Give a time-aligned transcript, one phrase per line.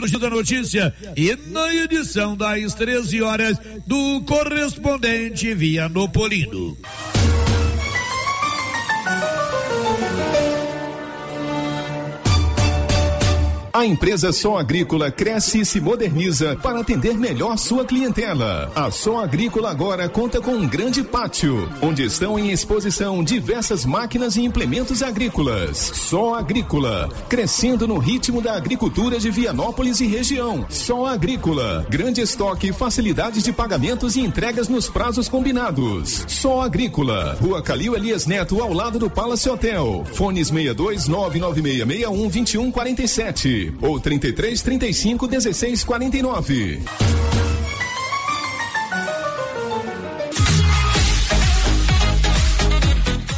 [0.00, 3.56] da notícia e na edição das 13 horas
[3.86, 6.76] do correspondente Vianopolino.
[13.76, 18.70] A empresa Só Agrícola cresce e se moderniza para atender melhor sua clientela.
[18.72, 24.36] A Só Agrícola agora conta com um grande pátio, onde estão em exposição diversas máquinas
[24.36, 25.76] e implementos agrícolas.
[25.76, 30.64] Só Agrícola, crescendo no ritmo da agricultura de Vianópolis e região.
[30.68, 36.24] Só Agrícola, grande estoque, facilidades de pagamentos e entregas nos prazos combinados.
[36.28, 40.04] Só Agrícola, Rua Calil Elias Neto, ao lado do Palace Hotel.
[40.12, 46.80] Fones 62 99661 2147 ou 33 35 16 49.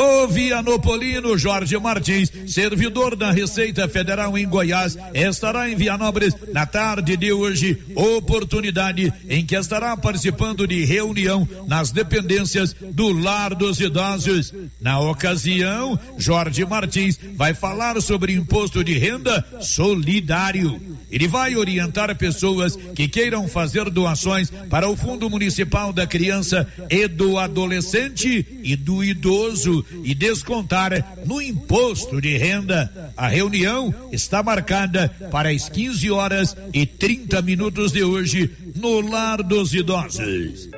[0.00, 7.16] O Vianopolino Jorge Martins, servidor da Receita Federal em Goiás, estará em Vianópolis na tarde
[7.16, 14.54] de hoje, oportunidade em que estará participando de reunião nas dependências do Lar dos Idosos.
[14.80, 20.80] Na ocasião, Jorge Martins vai falar sobre imposto de renda solidário.
[21.10, 27.08] Ele vai orientar pessoas que queiram fazer doações para o Fundo Municipal da Criança e
[27.08, 33.12] do Adolescente e do Idoso e descontar no imposto de renda.
[33.16, 39.42] A reunião está marcada para as 15 horas e 30 minutos de hoje no Lar
[39.42, 40.68] dos Idosos.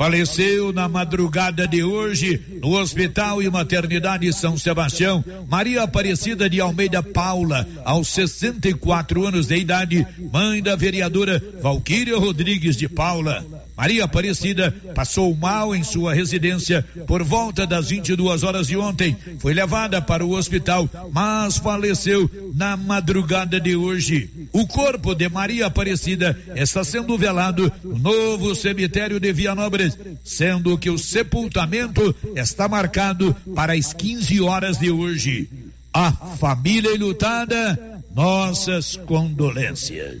[0.00, 7.02] Faleceu na madrugada de hoje no Hospital e Maternidade São Sebastião Maria Aparecida de Almeida
[7.02, 13.44] Paula, aos 64 anos de idade, mãe da vereadora Valquíria Rodrigues de Paula.
[13.80, 19.16] Maria Aparecida passou mal em sua residência por volta das 22 horas de ontem.
[19.38, 24.28] Foi levada para o hospital, mas faleceu na madrugada de hoje.
[24.52, 29.89] O corpo de Maria Aparecida está sendo velado no novo cemitério de Vianópolis,
[30.24, 35.48] sendo que o sepultamento está marcado para as 15 horas de hoje.
[35.92, 40.20] A família lutada, nossas condolências.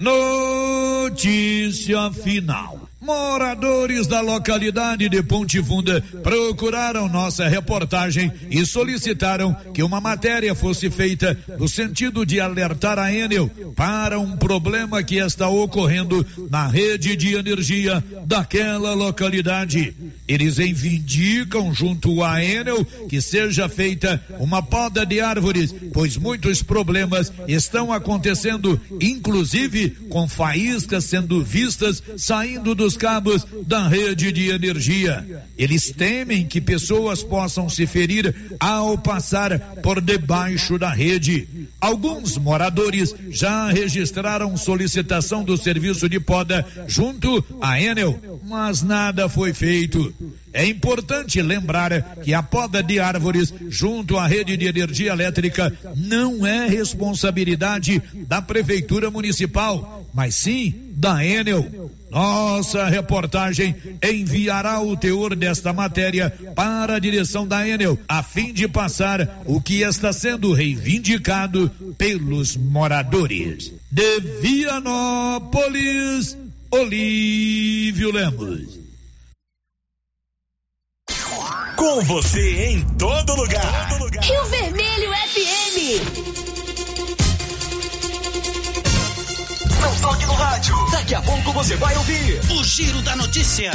[0.00, 1.12] Notícia
[2.12, 2.77] final.
[3.08, 10.90] Moradores da localidade de Ponte Funda procuraram nossa reportagem e solicitaram que uma matéria fosse
[10.90, 17.16] feita no sentido de alertar a Enel para um problema que está ocorrendo na rede
[17.16, 19.96] de energia daquela localidade.
[20.28, 27.32] Eles reivindicam junto à Enel que seja feita uma poda de árvores, pois muitos problemas
[27.46, 35.44] estão acontecendo, inclusive com faíscas sendo vistas saindo dos cabos da rede de energia.
[35.56, 41.68] Eles temem que pessoas possam se ferir ao passar por debaixo da rede.
[41.80, 49.54] Alguns moradores já registraram solicitação do serviço de poda junto à Enel, mas nada foi
[49.54, 50.12] feito.
[50.52, 56.46] É importante lembrar que a poda de árvores junto à rede de energia elétrica não
[56.46, 61.90] é responsabilidade da prefeitura municipal, mas sim da Enel.
[62.10, 68.66] Nossa reportagem enviará o teor desta matéria para a direção da Enel, a fim de
[68.66, 73.72] passar o que está sendo reivindicado pelos moradores.
[73.90, 76.36] De Vianópolis,
[76.70, 78.77] Olívio Lemos.
[81.76, 83.88] Com você em todo lugar.
[84.22, 85.78] Rio Vermelho FM.
[89.80, 90.74] Não toque no rádio.
[90.90, 93.70] Daqui a pouco você vai ouvir o Giro da Notícia.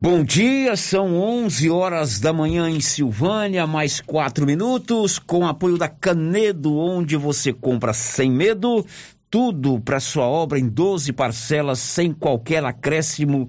[0.00, 5.88] Bom dia, são 11 horas da manhã em Silvânia, mais quatro minutos, com apoio da
[5.88, 8.84] Canedo, onde você compra sem medo,
[9.30, 13.48] tudo para sua obra em 12 parcelas, sem qualquer acréscimo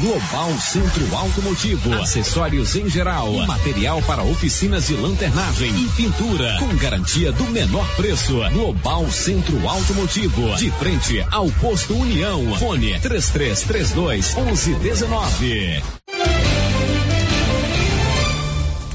[0.00, 7.32] Global Centro Automotivo, acessórios em geral, material para oficinas de lanternagem e pintura, com garantia
[7.32, 8.34] do menor preço.
[8.52, 12.58] Global Centro Automotivo, de frente ao posto União.
[12.58, 15.82] Fone 3332 1119.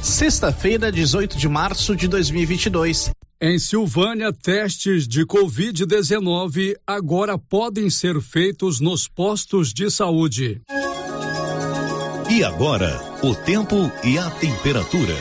[0.04, 3.10] Sexta-feira, 18 de março de 2022.
[3.42, 10.62] Em Silvânia, testes de Covid-19 agora podem ser feitos nos postos de saúde.
[12.34, 15.14] E agora, o tempo e a temperatura.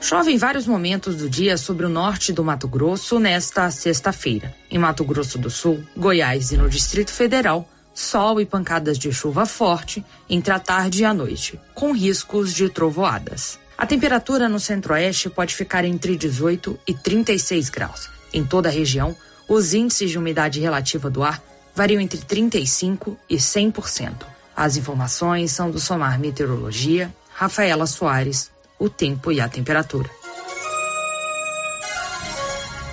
[0.00, 4.52] Chove em vários momentos do dia sobre o norte do Mato Grosso nesta sexta-feira.
[4.68, 9.46] Em Mato Grosso do Sul, Goiás e no Distrito Federal, sol e pancadas de chuva
[9.46, 13.56] forte entre a tarde e a noite, com riscos de trovoadas.
[13.78, 18.10] A temperatura no centro-oeste pode ficar entre 18 e 36 graus.
[18.32, 19.16] Em toda a região,
[19.48, 21.40] os índices de umidade relativa do ar
[21.76, 24.33] variam entre 35 e 100%.
[24.56, 30.08] As informações são do Somar Meteorologia, Rafaela Soares, o tempo e a temperatura.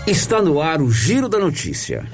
[0.08, 2.10] Está no ar o Giro da Notícia.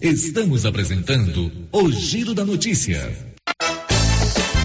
[0.00, 3.37] Estamos apresentando o Giro da Notícia.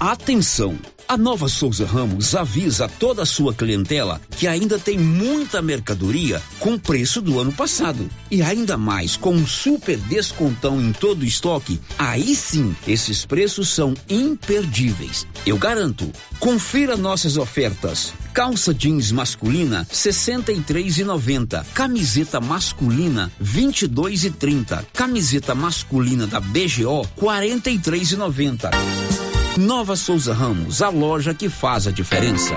[0.04, 0.78] Atenção!
[1.08, 6.78] A Nova Souza Ramos avisa toda a sua clientela que ainda tem muita mercadoria com
[6.78, 8.06] preço do ano passado.
[8.30, 13.70] E ainda mais, com um super descontão em todo o estoque, aí sim, esses preços
[13.70, 15.26] são imperdíveis.
[15.46, 16.12] Eu garanto.
[16.38, 18.12] Confira nossas ofertas.
[18.34, 21.64] Calça jeans masculina 63,90.
[21.72, 24.84] Camiseta masculina 22,30.
[24.92, 29.23] Camiseta masculina da BGO 43,90.
[29.56, 32.56] Nova Souza Ramos, a loja que faz a diferença.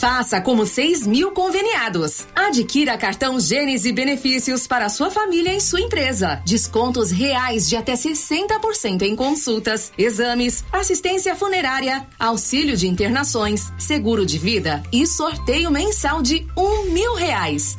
[0.00, 2.26] Faça como 6 mil conveniados.
[2.34, 6.42] Adquira cartão Gênese Benefícios para sua família e sua empresa.
[6.44, 14.38] Descontos reais de até 60% em consultas, exames, assistência funerária, auxílio de internações, seguro de
[14.38, 17.78] vida e sorteio mensal de um mil reais.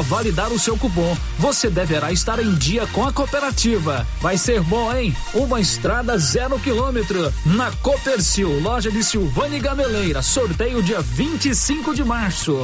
[0.00, 4.06] validar o seu cupom, você deverá estar em dia com a cooperativa.
[4.20, 5.14] Vai ser bom, hein?
[5.34, 10.22] Uma estrada zero quilômetro na Copercil, loja de Silvânia Gameleira.
[10.22, 12.56] Sorteio dia 25 de março.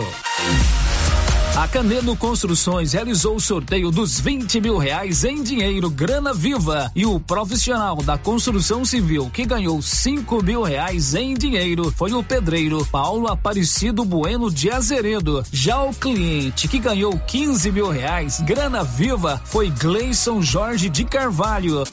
[1.57, 7.07] A Canedo Construções realizou o sorteio dos 20 mil reais em dinheiro grana viva e
[7.07, 12.85] o profissional da construção civil que ganhou 5 mil reais em dinheiro foi o pedreiro
[12.87, 15.45] Paulo Aparecido Bueno de Azeredo.
[15.53, 21.85] Já o cliente que ganhou 15 mil reais grana viva foi Gleison Jorge de Carvalho.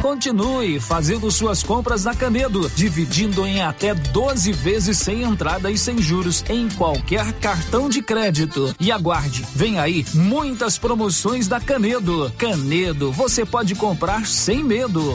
[0.00, 5.98] Continue fazendo suas compras na Canedo, dividindo em até 12 vezes sem entrada e sem
[5.98, 8.74] juros em qualquer cartão de crédito.
[8.78, 12.32] E aguarde, vem aí muitas promoções da Canedo.
[12.38, 15.14] Canedo, você pode comprar sem medo.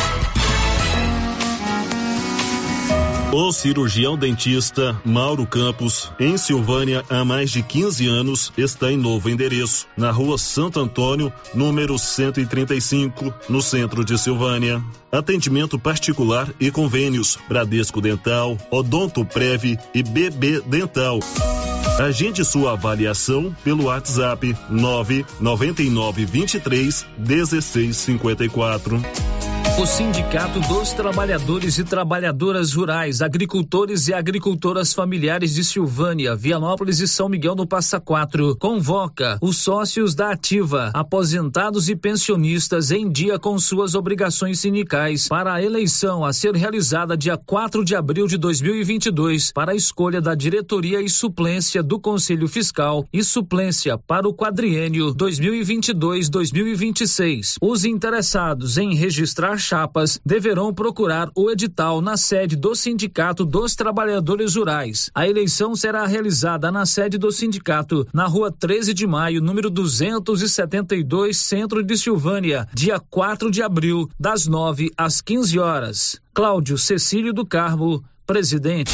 [3.33, 9.29] O cirurgião dentista Mauro Campos, em Silvânia há mais de 15 anos, está em novo
[9.29, 14.83] endereço, na rua Santo Antônio, número 135, no centro de Silvânia.
[15.09, 21.19] Atendimento particular e convênios Bradesco Dental, Odonto Prev e BB Dental.
[21.99, 29.01] Agende sua avaliação pelo WhatsApp 999 23 1654.
[29.79, 37.07] O Sindicato dos Trabalhadores e Trabalhadoras Rurais, Agricultores e Agricultoras Familiares de Silvânia, Vianópolis e
[37.07, 43.37] São Miguel do Passa Quatro convoca os sócios da Ativa, aposentados e pensionistas em dia
[43.37, 48.37] com suas obrigações sindicais para a eleição a ser realizada dia 4 de abril de
[48.37, 54.33] 2022 para a escolha da diretoria e suplência do Conselho Fiscal e suplência para o
[54.33, 57.57] quadriênio 2022-2026.
[57.61, 63.10] Os interessados em registrar chapas deverão procurar o edital na sede do Sindicato
[63.45, 65.09] dos Trabalhadores Rurais.
[65.13, 71.37] A eleição será realizada na sede do sindicato, na rua 13 de maio, número 272,
[71.37, 76.21] centro de Silvânia, dia 4 de abril, das 9 às 15 horas.
[76.33, 78.93] Cláudio Cecílio do Carmo, presidente.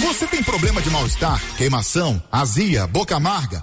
[0.00, 3.62] você tem problema de mal-estar, queimação, azia, boca amarga,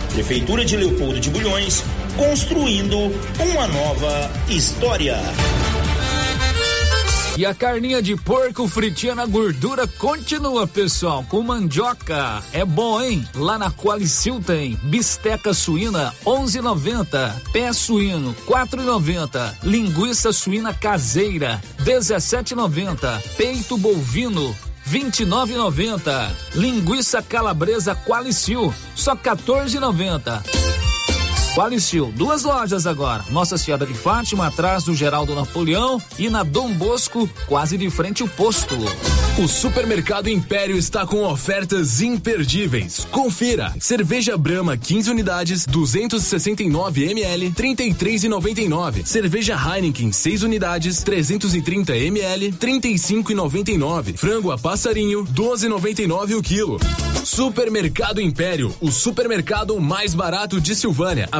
[0.13, 1.83] Prefeitura de Leopoldo de Bulhões,
[2.17, 5.17] construindo uma nova história.
[7.37, 12.43] E a carninha de porco fritinha na gordura continua, pessoal, com mandioca.
[12.51, 13.25] É bom, hein?
[13.33, 23.77] Lá na Qualicil tem bisteca suína 11,90, pé suíno 4,90, linguiça suína caseira 17,90, peito
[23.77, 24.53] bovino
[24.87, 26.31] 29,90.
[26.55, 30.90] Linguiça calabresa Qualicil, só 14,90.
[31.53, 33.25] Qualicil, duas lojas agora.
[33.29, 38.21] Nossa Senhora de Fátima, atrás do Geraldo Napoleão e na Dom Bosco, quase de frente
[38.21, 38.75] ao posto.
[39.37, 43.05] O Supermercado Império está com ofertas imperdíveis.
[43.11, 49.05] Confira: cerveja Brahma 15 unidades, 269 ml, 33,99.
[49.05, 54.15] Cerveja Heineken 6 unidades, 330 ml, 35,99.
[54.15, 56.79] Frango a passarinho 12,99 o quilo.
[57.23, 61.29] Supermercado Império, o supermercado mais barato de Silvânia.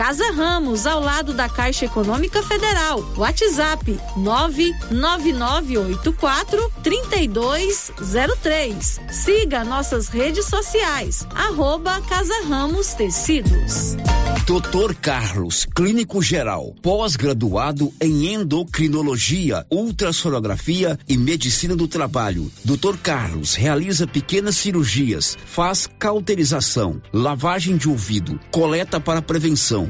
[0.00, 3.04] Casa Ramos, ao lado da Caixa Econômica Federal.
[3.18, 9.00] WhatsApp 99984 3203.
[9.10, 11.26] Siga nossas redes sociais.
[11.34, 13.98] Arroba Casa Ramos Tecidos.
[14.46, 22.50] Doutor Carlos, clínico geral, pós-graduado em endocrinologia, ultrassonografia e medicina do trabalho.
[22.64, 29.89] Doutor Carlos realiza pequenas cirurgias, faz cauterização, lavagem de ouvido, coleta para prevenção,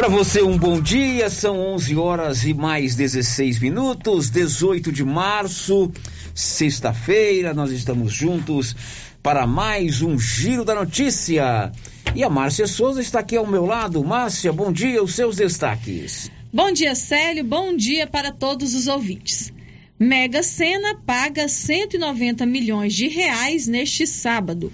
[0.00, 5.92] Para você um bom dia, são 11 horas e mais 16 minutos, 18 de março,
[6.34, 8.74] sexta-feira, nós estamos juntos
[9.22, 11.70] para mais um Giro da Notícia.
[12.14, 14.02] E a Márcia Souza está aqui ao meu lado.
[14.02, 16.30] Márcia, bom dia, os seus destaques.
[16.50, 19.52] Bom dia, Célio, bom dia para todos os ouvintes.
[19.98, 24.72] Mega Sena paga 190 milhões de reais neste sábado.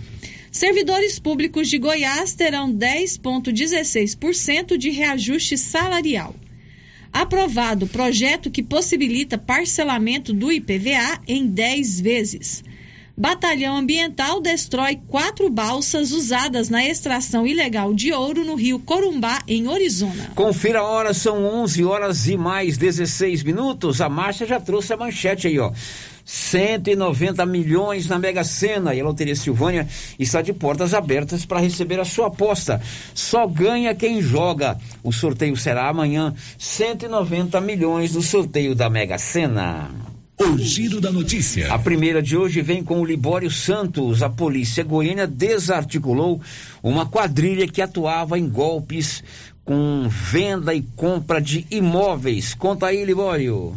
[0.56, 6.34] Servidores públicos de Goiás terão 10,16% de reajuste salarial.
[7.12, 12.64] Aprovado projeto que possibilita parcelamento do IPVA em 10 vezes.
[13.18, 19.66] Batalhão Ambiental destrói quatro balsas usadas na extração ilegal de ouro no rio Corumbá, em
[19.68, 20.32] Orizona.
[20.34, 24.02] Confira a hora, são 11 horas e mais 16 minutos.
[24.02, 25.72] A marcha já trouxe a manchete aí, ó.
[26.26, 31.98] 190 milhões na Mega Sena e a Loteria Silvânia está de portas abertas para receber
[31.98, 32.82] a sua aposta.
[33.14, 34.76] Só ganha quem joga.
[35.02, 36.34] O sorteio será amanhã.
[36.58, 40.15] 190 milhões no sorteio da Mega Sena.
[40.38, 41.72] O Giro da Notícia.
[41.72, 44.22] A primeira de hoje vem com o Libório Santos.
[44.22, 46.42] A polícia goiana desarticulou
[46.82, 49.24] uma quadrilha que atuava em golpes
[49.64, 52.52] com venda e compra de imóveis.
[52.52, 53.74] Conta aí, Libório.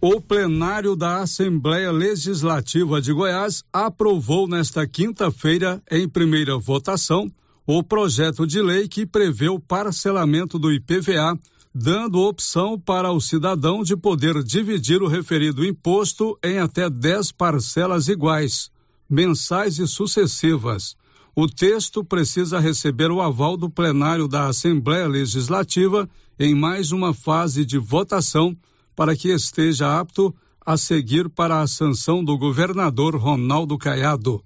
[0.00, 7.32] O plenário da Assembleia Legislativa de Goiás aprovou nesta quinta-feira, em primeira votação,
[7.66, 11.38] o projeto de lei que prevê o parcelamento do IPVA,
[11.74, 18.06] dando opção para o cidadão de poder dividir o referido imposto em até 10 parcelas
[18.08, 18.70] iguais,
[19.08, 20.94] mensais e sucessivas.
[21.34, 26.06] O texto precisa receber o aval do plenário da Assembleia Legislativa
[26.38, 28.54] em mais uma fase de votação
[28.96, 34.42] para que esteja apto a seguir para a sanção do governador Ronaldo Caiado.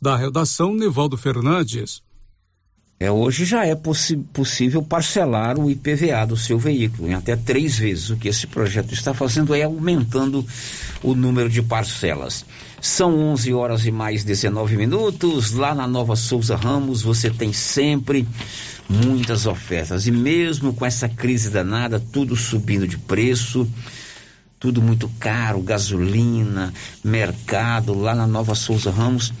[0.00, 2.02] Da redação, Nivaldo Fernandes.
[3.02, 8.10] É, hoje já é possível parcelar o IPVA do seu veículo em até três vezes.
[8.10, 10.44] O que esse projeto está fazendo é aumentando
[11.02, 12.44] o número de parcelas.
[12.78, 15.52] São 11 horas e mais 19 minutos.
[15.52, 18.28] Lá na Nova Souza Ramos você tem sempre
[18.86, 20.06] muitas ofertas.
[20.06, 23.66] E mesmo com essa crise danada, tudo subindo de preço,
[24.58, 26.70] tudo muito caro, gasolina,
[27.02, 29.32] mercado, lá na Nova Souza Ramos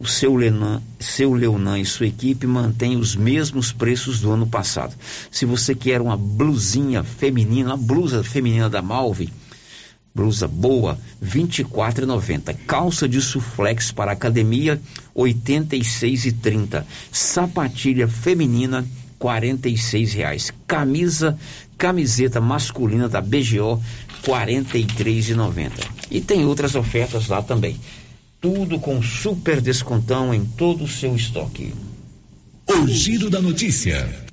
[0.00, 4.94] o seu, Lenan, seu Leonan e sua equipe mantêm os mesmos preços do ano passado.
[5.30, 9.28] Se você quer uma blusinha feminina, uma blusa feminina da Malve,
[10.14, 12.56] blusa boa, R$ 24,90.
[12.66, 14.80] Calça de suflex para academia,
[15.16, 16.84] R$ 86,30.
[17.10, 18.86] Sapatilha feminina,
[19.20, 20.52] R$ reais.
[20.64, 21.36] Camisa,
[21.76, 23.82] camiseta masculina da BGO,
[24.22, 25.72] R$ 43,90.
[26.08, 27.76] E tem outras ofertas lá também
[28.40, 31.74] tudo com super descontão em todo o seu estoque.
[32.68, 34.28] O giro da notícia.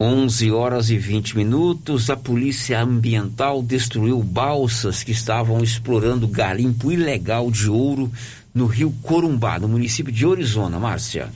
[0.00, 7.50] 11 horas e 20 minutos, a Polícia Ambiental destruiu balsas que estavam explorando garimpo ilegal
[7.50, 8.12] de ouro
[8.54, 11.32] no rio Corumbá, no município de Orizona, Márcia.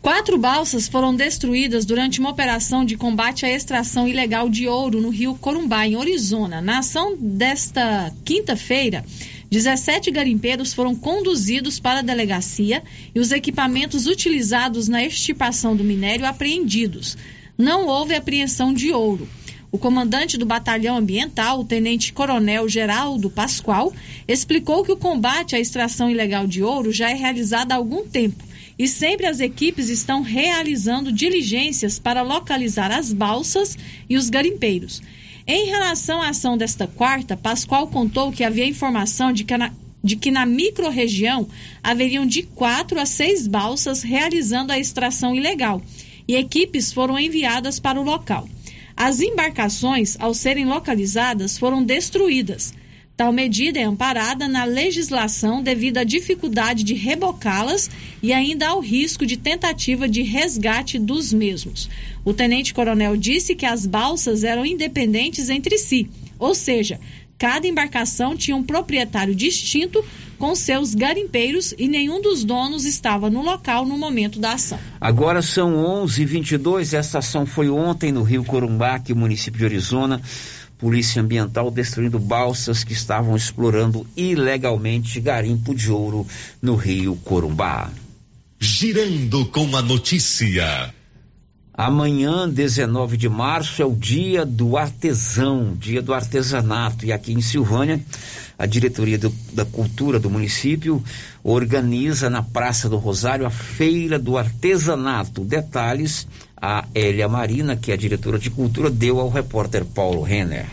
[0.00, 5.08] Quatro balsas foram destruídas durante uma operação de combate à extração ilegal de ouro no
[5.08, 6.60] rio Corumbá, em Orizona.
[6.60, 9.02] Na ação desta quinta-feira,
[9.50, 12.82] 17 garimpeiros foram conduzidos para a delegacia
[13.14, 17.16] e os equipamentos utilizados na extirpação do minério apreendidos.
[17.56, 19.28] Não houve apreensão de ouro.
[19.70, 23.92] O comandante do Batalhão Ambiental, o Tenente Coronel Geraldo Pascoal,
[24.26, 28.44] explicou que o combate à extração ilegal de ouro já é realizado há algum tempo
[28.78, 33.78] e sempre as equipes estão realizando diligências para localizar as balsas
[34.08, 35.00] e os garimpeiros.
[35.46, 39.70] Em relação à ação desta quarta, Pascoal contou que havia informação de que na,
[40.02, 41.46] de que na microrregião
[41.82, 45.82] haveriam de quatro a seis balsas realizando a extração ilegal
[46.26, 48.48] e equipes foram enviadas para o local.
[48.96, 52.72] As embarcações, ao serem localizadas, foram destruídas.
[53.16, 57.88] Tal medida é amparada na legislação devido à dificuldade de rebocá-las
[58.20, 61.88] e ainda ao risco de tentativa de resgate dos mesmos.
[62.24, 66.98] O tenente-coronel disse que as balsas eram independentes entre si, ou seja,
[67.38, 70.04] cada embarcação tinha um proprietário distinto
[70.36, 74.78] com seus garimpeiros e nenhum dos donos estava no local no momento da ação.
[75.00, 76.92] Agora são 11:22.
[76.92, 80.20] Essa ação foi ontem no Rio Corumbá, que município de Arizona.
[80.78, 86.26] Polícia Ambiental destruindo balsas que estavam explorando ilegalmente garimpo de ouro
[86.60, 87.90] no rio Corumbá.
[88.58, 90.92] Girando com a notícia.
[91.76, 97.04] Amanhã, 19 de março, é o dia do artesão, dia do artesanato.
[97.04, 98.00] E aqui em Silvânia,
[98.56, 101.02] a diretoria do, da cultura do município
[101.42, 105.44] organiza na Praça do Rosário a Feira do Artesanato.
[105.44, 106.28] Detalhes
[106.66, 110.64] a Elia Marina, que é a diretora de cultura, deu ao repórter Paulo Renner.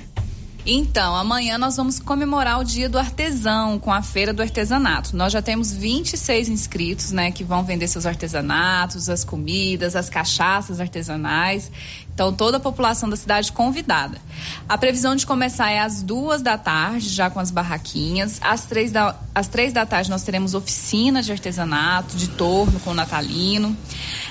[0.63, 5.15] Então, amanhã nós vamos comemorar o Dia do Artesão com a Feira do Artesanato.
[5.15, 10.79] Nós já temos 26 inscritos, né, que vão vender seus artesanatos, as comidas, as cachaças
[10.79, 11.71] artesanais.
[12.13, 14.19] Então, toda a população da cidade convidada.
[14.69, 18.39] A previsão de começar é às duas da tarde, já com as barraquinhas.
[18.41, 22.91] Às três da, às três da tarde nós teremos oficina de artesanato, de torno com
[22.91, 23.75] o natalino.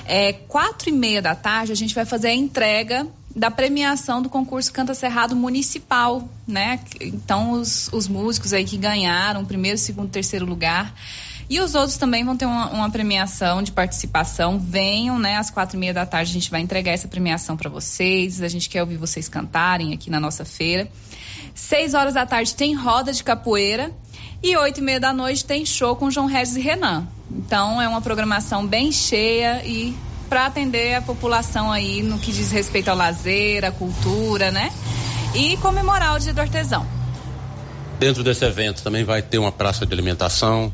[0.05, 4.29] É, quatro e meia da tarde a gente vai fazer a entrega da premiação do
[4.29, 6.79] concurso Canta Cerrado Municipal, né?
[6.99, 10.93] Então, os, os músicos aí que ganharam primeiro, segundo, terceiro lugar.
[11.49, 14.57] E os outros também vão ter uma, uma, premiação de participação.
[14.57, 15.37] Venham, né?
[15.37, 18.41] Às quatro e meia da tarde a gente vai entregar essa premiação para vocês.
[18.41, 20.89] A gente quer ouvir vocês cantarem aqui na nossa feira.
[21.53, 23.91] Seis horas da tarde tem roda de capoeira.
[24.41, 27.05] E oito e meia da noite tem show com João Regis e Renan.
[27.29, 29.93] Então é uma programação bem cheia e
[30.31, 34.71] para atender a população aí no que diz respeito ao lazer, à cultura, né?
[35.35, 36.87] E comemorar o Dia do Artesão.
[37.99, 40.73] Dentro desse evento também vai ter uma praça de alimentação.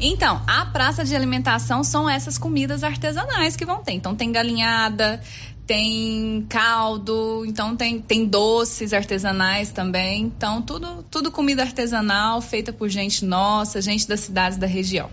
[0.00, 3.92] Então, a praça de alimentação são essas comidas artesanais que vão ter.
[3.92, 5.20] Então, tem galinhada,
[5.68, 10.22] tem caldo, então tem, tem doces artesanais também.
[10.22, 15.08] Então, tudo, tudo comida artesanal feita por gente nossa, gente das cidades da região.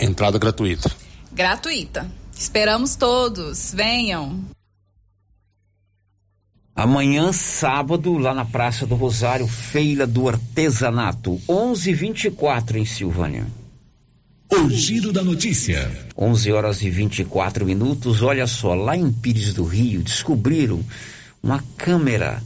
[0.00, 0.90] Entrada gratuita.
[1.30, 2.23] Gratuita.
[2.36, 3.72] Esperamos todos.
[3.74, 4.44] Venham.
[6.74, 13.46] Amanhã, sábado, lá na Praça do Rosário, Feira do Artesanato, 11:24 em Silvânia.
[14.50, 15.90] O giro da notícia.
[16.16, 18.22] 11 horas e 24 minutos.
[18.22, 20.84] Olha só, lá em Pires do Rio, descobriram
[21.42, 22.42] uma câmera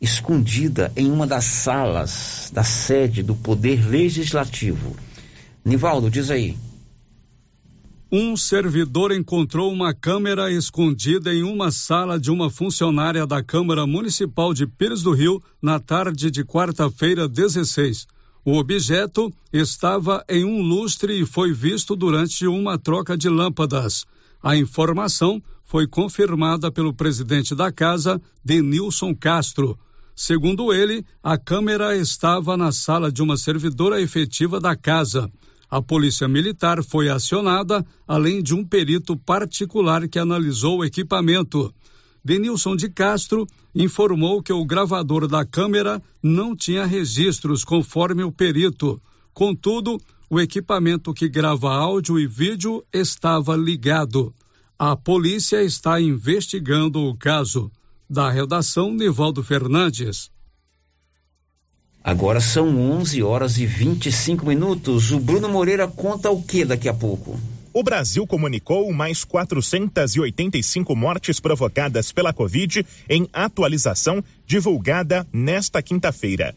[0.00, 4.94] escondida em uma das salas da sede do Poder Legislativo.
[5.64, 6.56] Nivaldo, diz aí.
[8.16, 14.54] Um servidor encontrou uma câmera escondida em uma sala de uma funcionária da Câmara Municipal
[14.54, 18.06] de Pires do Rio na tarde de quarta-feira 16.
[18.44, 24.04] O objeto estava em um lustre e foi visto durante uma troca de lâmpadas.
[24.40, 29.76] A informação foi confirmada pelo presidente da casa, Denilson Castro.
[30.14, 35.28] Segundo ele, a câmera estava na sala de uma servidora efetiva da casa.
[35.70, 41.74] A Polícia Militar foi acionada, além de um perito particular que analisou o equipamento.
[42.24, 49.00] Denilson de Castro informou que o gravador da câmera não tinha registros conforme o perito.
[49.32, 50.00] Contudo,
[50.30, 54.32] o equipamento que grava áudio e vídeo estava ligado.
[54.78, 57.70] A polícia está investigando o caso.
[58.08, 60.30] Da redação, Nivaldo Fernandes.
[62.04, 65.10] Agora são 11 horas e 25 minutos.
[65.10, 67.40] O Bruno Moreira conta o que daqui a pouco?
[67.72, 76.54] O Brasil comunicou mais 485 mortes provocadas pela Covid em atualização divulgada nesta quinta-feira.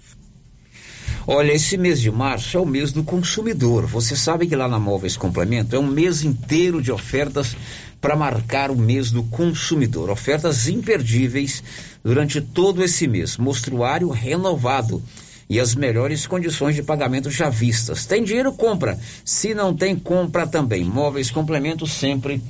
[1.25, 3.86] Olha, esse mês de março é o mês do consumidor.
[3.86, 7.55] Você sabe que lá na Móveis Complemento é um mês inteiro de ofertas
[8.01, 10.10] para marcar o mês do consumidor.
[10.10, 11.63] Ofertas imperdíveis
[12.03, 13.38] durante todo esse mês.
[13.38, 15.01] Mostruário renovado
[15.49, 18.05] e as melhores condições de pagamento já vistas.
[18.05, 18.99] Tem dinheiro, compra.
[19.23, 20.83] Se não tem, compra também.
[20.83, 22.41] Móveis Complemento sempre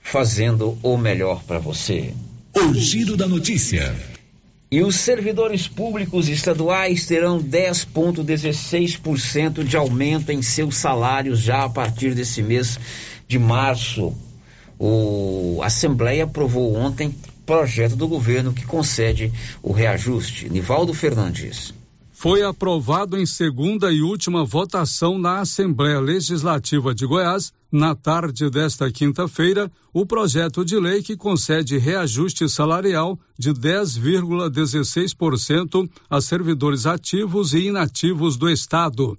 [0.00, 2.14] fazendo o melhor para você.
[2.54, 3.92] O giro da notícia.
[4.70, 12.14] E os servidores públicos estaduais terão 10,16% de aumento em seus salários já a partir
[12.14, 12.78] desse mês
[13.26, 14.14] de março.
[14.78, 17.14] O a Assembleia aprovou ontem
[17.46, 20.48] projeto do governo que concede o reajuste.
[20.48, 21.72] Nivaldo Fernandes
[22.24, 28.90] foi aprovado em segunda e última votação na Assembleia Legislativa de Goiás, na tarde desta
[28.90, 37.66] quinta-feira, o projeto de lei que concede reajuste salarial de 10,16% a servidores ativos e
[37.66, 39.18] inativos do Estado.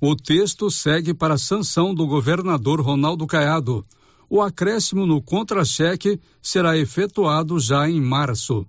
[0.00, 3.86] O texto segue para a sanção do governador Ronaldo Caiado.
[4.28, 8.66] O acréscimo no contra-cheque será efetuado já em março.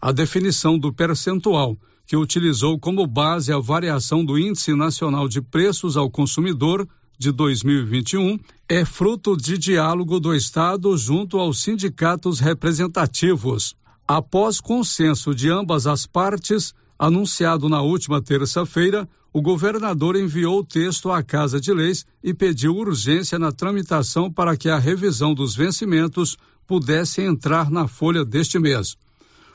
[0.00, 1.78] A definição do percentual
[2.10, 8.36] que utilizou como base a variação do Índice Nacional de Preços ao Consumidor de 2021,
[8.68, 13.76] é fruto de diálogo do Estado junto aos sindicatos representativos.
[14.08, 21.12] Após consenso de ambas as partes, anunciado na última terça-feira, o governador enviou o texto
[21.12, 26.36] à Casa de Leis e pediu urgência na tramitação para que a revisão dos vencimentos
[26.66, 28.96] pudesse entrar na folha deste mês.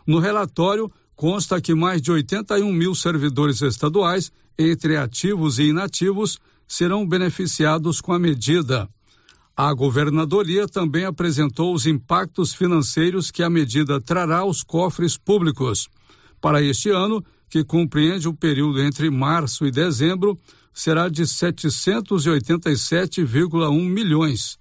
[0.08, 7.08] No relatório, consta que mais de 81 mil servidores estaduais, entre ativos e inativos, serão
[7.08, 8.90] beneficiados com a medida.
[9.56, 15.88] A governadoria também apresentou os impactos financeiros que a medida trará aos cofres públicos.
[16.42, 20.38] Para este ano, que compreende o período entre março e dezembro,
[20.74, 24.60] será de 787,1 milhões.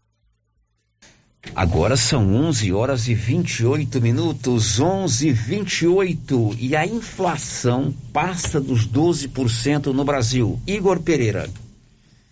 [1.55, 8.87] Agora são 11 horas e 28 minutos, 11 e 28 e a inflação passa dos
[8.87, 10.59] 12% no Brasil.
[10.67, 11.49] Igor Pereira.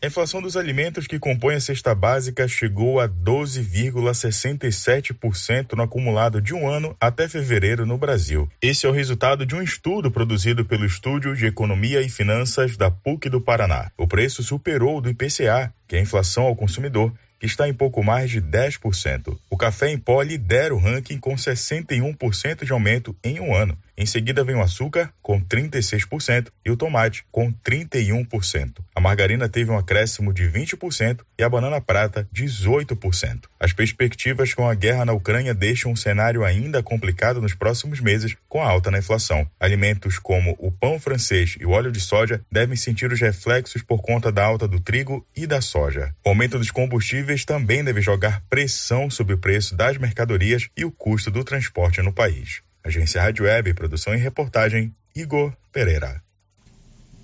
[0.06, 6.54] A inflação dos alimentos que compõem a cesta básica chegou a 12,67% no acumulado de
[6.54, 8.48] um ano até fevereiro no Brasil.
[8.62, 12.91] Esse é o resultado de um estudo produzido pelo Estúdio de Economia e Finanças da
[12.91, 13.91] PUC do Paraná.
[13.98, 17.74] O preço superou o do IPCA, que é a inflação ao consumidor, que está em
[17.74, 19.36] pouco mais de 10%.
[19.50, 23.76] O café em pó lidera o ranking com 61% de aumento em um ano.
[23.97, 28.84] Em seguida vem o açúcar, com 36%, e o tomate, com 31%.
[28.93, 33.45] A margarina teve um acréscimo de 20% e a banana prata, 18%.
[33.58, 38.36] As perspectivas com a guerra na Ucrânia deixam um cenário ainda complicado nos próximos meses,
[38.49, 39.49] com a alta na inflação.
[39.58, 44.01] Alimentos como o pão francês e o óleo de soja devem sentir os reflexos por
[44.01, 46.13] conta da alta do trigo e da soja.
[46.25, 50.91] O aumento dos combustíveis também deve jogar pressão sobre o preço das mercadorias e o
[50.91, 52.64] custo do transporte no país.
[52.86, 56.21] Agência Rádio Web, produção e reportagem, Igor Pereira.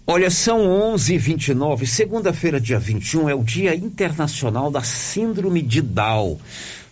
[0.08, 0.60] Olha, são
[0.95, 1.86] 11h29.
[1.86, 6.39] Segunda-feira, dia 21, é o Dia Internacional da Síndrome de Down.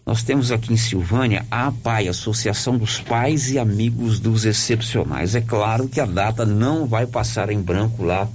[0.05, 5.33] Nós temos aqui em Silvânia a APAI, Associação dos Pais e Amigos dos Excepcionais.
[5.33, 8.29] É claro que a data não vai passar em branco lá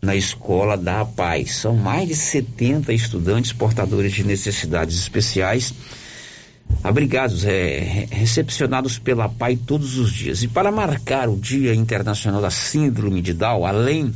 [0.00, 1.56] na escola da Paz.
[1.56, 5.74] São mais de 70 estudantes portadores de necessidades especiais
[6.82, 10.42] abrigados, é, recepcionados pela PAI todos os dias.
[10.42, 14.12] E para marcar o Dia Internacional da Síndrome de Down, além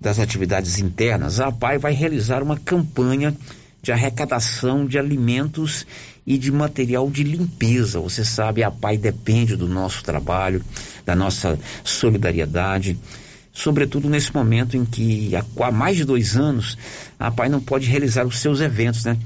[0.00, 3.34] das atividades internas, a PAI vai realizar uma campanha
[3.82, 5.86] de arrecadação de alimentos
[6.26, 8.00] e de material de limpeza.
[8.00, 10.64] Você sabe, a PAI depende do nosso trabalho,
[11.04, 12.98] da nossa solidariedade,
[13.52, 16.76] sobretudo nesse momento em que há mais de dois anos
[17.18, 19.16] a PAI não pode realizar os seus eventos, né?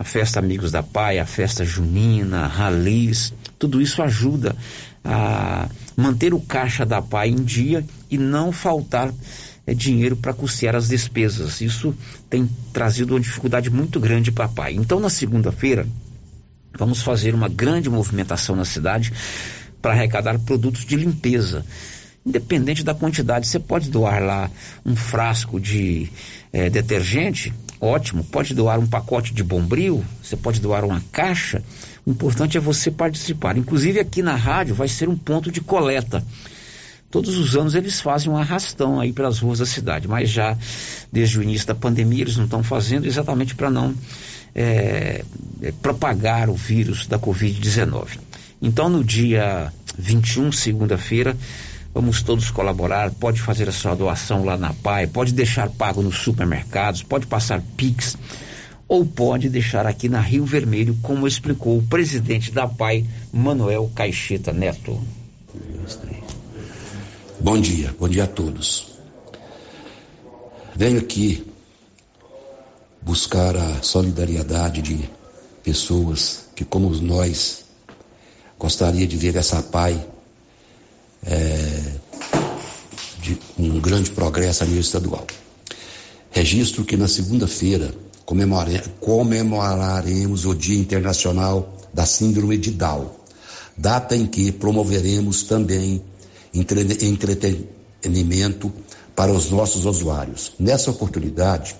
[0.00, 4.54] A festa Amigos da PAI, a festa junina, ralis, tudo isso ajuda
[5.04, 9.12] a manter o caixa da PAI em dia e não faltar
[9.66, 11.60] é, dinheiro para custear as despesas.
[11.60, 11.92] Isso
[12.30, 14.74] tem trazido uma dificuldade muito grande para a PAI.
[14.74, 15.84] Então, na segunda-feira,
[16.78, 19.12] vamos fazer uma grande movimentação na cidade
[19.82, 21.66] para arrecadar produtos de limpeza.
[22.24, 24.48] Independente da quantidade, você pode doar lá
[24.86, 26.08] um frasco de
[26.52, 28.24] é, detergente, ótimo.
[28.24, 31.62] Pode doar um pacote de bombril, você pode doar uma caixa.
[32.04, 33.56] O importante é você participar.
[33.56, 36.24] Inclusive aqui na rádio vai ser um ponto de coleta.
[37.10, 40.56] Todos os anos eles fazem um arrastão aí pelas ruas da cidade, mas já
[41.10, 43.94] desde o início da pandemia eles não estão fazendo exatamente para não
[44.54, 45.24] é,
[45.62, 48.18] é, propagar o vírus da Covid-19.
[48.60, 51.34] Então no dia 21, segunda-feira,
[51.98, 53.10] vamos todos colaborar.
[53.10, 57.60] Pode fazer a sua doação lá na PAI, pode deixar pago nos supermercados, pode passar
[57.76, 58.16] Pix
[58.86, 64.52] ou pode deixar aqui na Rio Vermelho, como explicou o presidente da PAI, Manuel Caixeta
[64.52, 65.02] Neto.
[67.40, 68.92] Bom dia, bom dia a todos.
[70.76, 71.44] Venho aqui
[73.02, 75.10] buscar a solidariedade de
[75.64, 77.64] pessoas que, como nós,
[78.56, 80.17] gostaria de ver essa PAI
[81.24, 81.82] é,
[83.20, 85.26] de um grande progresso a nível estadual.
[86.30, 87.92] Registro que na segunda-feira
[89.00, 93.10] comemoraremos o Dia Internacional da Síndrome de Down,
[93.76, 96.00] data em que promoveremos também
[96.54, 98.72] entretenimento
[99.16, 100.52] para os nossos usuários.
[100.58, 101.76] Nessa oportunidade,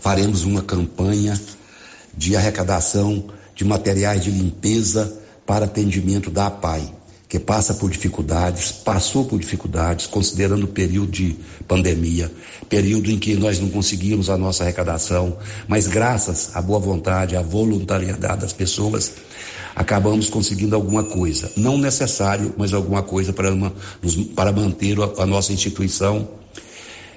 [0.00, 1.40] faremos uma campanha
[2.16, 3.24] de arrecadação
[3.54, 6.94] de materiais de limpeza para atendimento da APAI,
[7.30, 12.28] que passa por dificuldades, passou por dificuldades, considerando o período de pandemia,
[12.68, 15.38] período em que nós não conseguimos a nossa arrecadação,
[15.68, 19.12] mas graças à boa vontade, à voluntariedade das pessoas,
[19.76, 21.52] acabamos conseguindo alguma coisa.
[21.56, 23.72] Não necessário, mas alguma coisa para, uma,
[24.34, 26.28] para manter a, a nossa instituição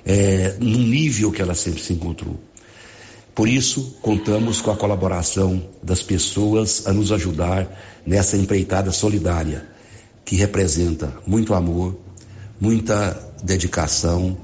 [0.06, 2.40] é, no nível que ela sempre se encontrou.
[3.34, 7.68] Por isso, contamos com a colaboração das pessoas a nos ajudar
[8.06, 9.74] nessa empreitada solidária,
[10.26, 11.98] que representa muito amor,
[12.60, 14.38] muita dedicação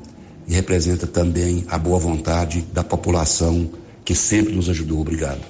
[0.47, 3.71] e representa também a boa vontade da população
[4.03, 4.99] que sempre nos ajudou.
[4.99, 5.41] Obrigado.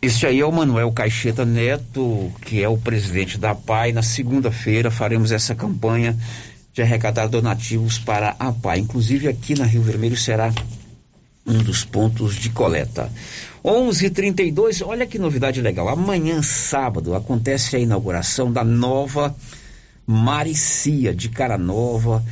[0.00, 3.90] Este aí é o Manuel Caixeta Neto, que é o presidente da PAI.
[3.90, 6.16] Na segunda-feira faremos essa campanha
[6.74, 8.80] de arrecadar donativos para a PAI.
[8.80, 10.52] Inclusive aqui na Rio Vermelho será
[11.46, 13.10] um dos pontos de coleta.
[13.64, 14.82] 11:32.
[14.82, 15.88] Olha que novidade legal.
[15.88, 19.34] Amanhã, sábado, acontece a inauguração da nova
[20.06, 22.22] Maricia de Cara Nova,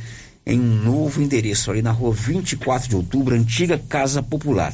[0.45, 4.73] em um novo endereço ali na rua 24 de outubro, antiga Casa Popular.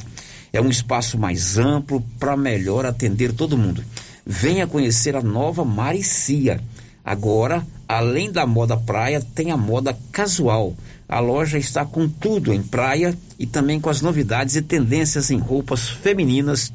[0.52, 3.82] É um espaço mais amplo para melhor atender todo mundo.
[4.26, 6.60] Venha conhecer a nova Maricia.
[7.04, 10.74] Agora, além da moda praia, tem a moda casual.
[11.10, 15.38] A loja está com tudo em praia e também com as novidades e tendências em
[15.38, 16.72] roupas femininas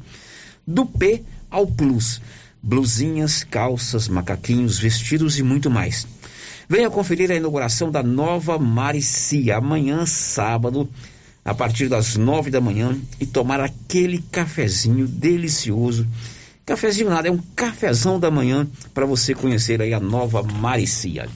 [0.66, 2.20] do P ao Plus.
[2.62, 6.06] Blusinhas, calças, macaquinhos, vestidos e muito mais.
[6.68, 10.86] Venha conferir a inauguração da nova Maricia amanhã, sábado,
[11.42, 16.06] a partir das nove da manhã e tomar aquele cafezinho delicioso.
[16.66, 21.26] Cafezinho nada, é um cafezão da manhã para você conhecer aí a nova Maricia.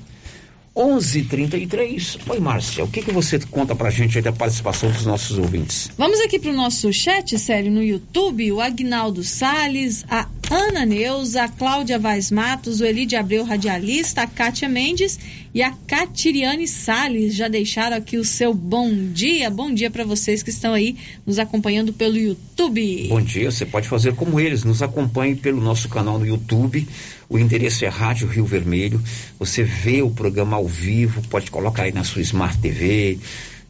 [0.81, 2.19] 11:33.
[2.27, 5.91] Oi, Márcia, o que, que você conta pra gente aí da participação dos nossos ouvintes?
[5.99, 8.51] Vamos aqui pro nosso chat, sério, no YouTube.
[8.53, 14.69] O Agnaldo Sales, a Ana Neuza, Cláudia Vaz Matos, o Elide Abreu Radialista, a Kátia
[14.69, 15.17] Mendes
[15.55, 19.49] e a Catiriane Sales já deixaram aqui o seu bom dia.
[19.49, 23.07] Bom dia para vocês que estão aí nos acompanhando pelo YouTube.
[23.09, 26.85] Bom dia, você pode fazer como eles, nos acompanhe pelo nosso canal no YouTube.
[27.29, 29.01] O endereço é Rádio Rio Vermelho.
[29.39, 33.21] Você vê o programa ao vivo, pode colocar aí na sua Smart TV,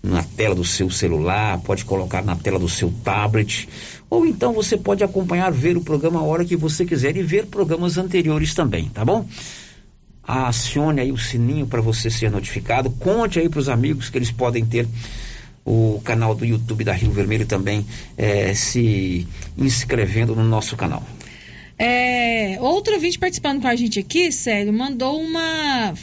[0.03, 3.69] na tela do seu celular, pode colocar na tela do seu tablet.
[4.09, 7.47] Ou então você pode acompanhar, ver o programa a hora que você quiser e ver
[7.47, 9.27] programas anteriores também, tá bom?
[10.27, 12.91] acione aí o sininho para você ser notificado.
[12.91, 14.87] Conte aí para os amigos que eles podem ter
[15.65, 17.85] o canal do YouTube da Rio Vermelho também
[18.17, 19.27] é, se
[19.59, 21.03] inscrevendo no nosso canal.
[21.79, 25.95] É, outro ouvinte participando com a gente aqui, sério, mandou uma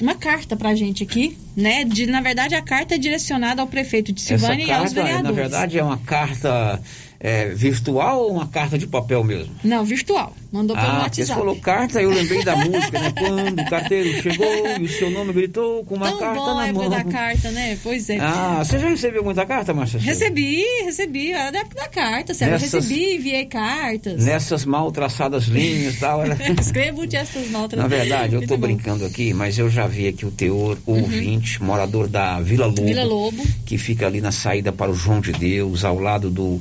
[0.00, 1.84] uma carta pra gente aqui, né?
[1.84, 4.92] De, na verdade, a carta é direcionada ao prefeito de Silvânia Essa carta, e aos
[4.92, 5.24] vereadores.
[5.24, 6.80] Na verdade, é uma carta
[7.20, 9.54] é, virtual ou uma carta de papel mesmo?
[9.64, 10.36] Não, virtual.
[10.50, 11.26] Mandou pelo ah, WhatsApp.
[11.26, 13.12] Você falou carta, eu lembrei da música, né?
[13.18, 14.46] Quando o carteiro chegou
[14.80, 16.82] e o seu nome gritou com uma Tão carta bom na a mão.
[16.84, 17.78] época da carta, né?
[17.82, 18.18] Pois é.
[18.18, 20.00] Ah, você já recebeu muita carta, Márcia?
[20.00, 21.32] Recebi, recebi.
[21.32, 22.54] Era da época da carta, sério.
[22.54, 24.24] Nessas- Recebi, enviei cartas.
[24.24, 26.24] Nessas mal traçadas linhas e tal.
[26.24, 26.38] Era...
[26.58, 28.56] Escrevo de essas mal Na verdade, eu bom.
[28.56, 32.84] brincando aqui, mas eu já vi aqui o teor ouvinte, morador da Vila Lobo.
[32.86, 33.42] Vila Lobo.
[33.66, 36.58] Que fica ali na saída para o João de Deus, ao lado do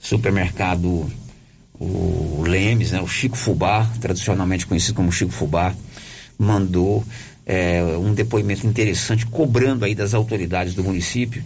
[0.00, 1.08] supermercado
[1.80, 5.74] o Lemes, né, o Chico Fubá, tradicionalmente conhecido como Chico Fubá,
[6.38, 7.04] mandou
[7.46, 11.42] é, um depoimento interessante, cobrando aí das autoridades do município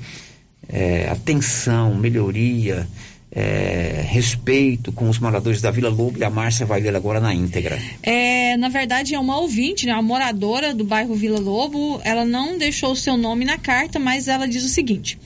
[0.69, 2.87] é, atenção, melhoria,
[3.31, 7.35] é, respeito com os moradores da Vila Lobo e a Márcia vai ler agora na
[7.35, 7.79] íntegra.
[8.03, 12.01] É, na verdade, é uma ouvinte, né, uma moradora do bairro Vila Lobo.
[12.05, 15.19] Ela não deixou o seu nome na carta, mas ela diz o seguinte: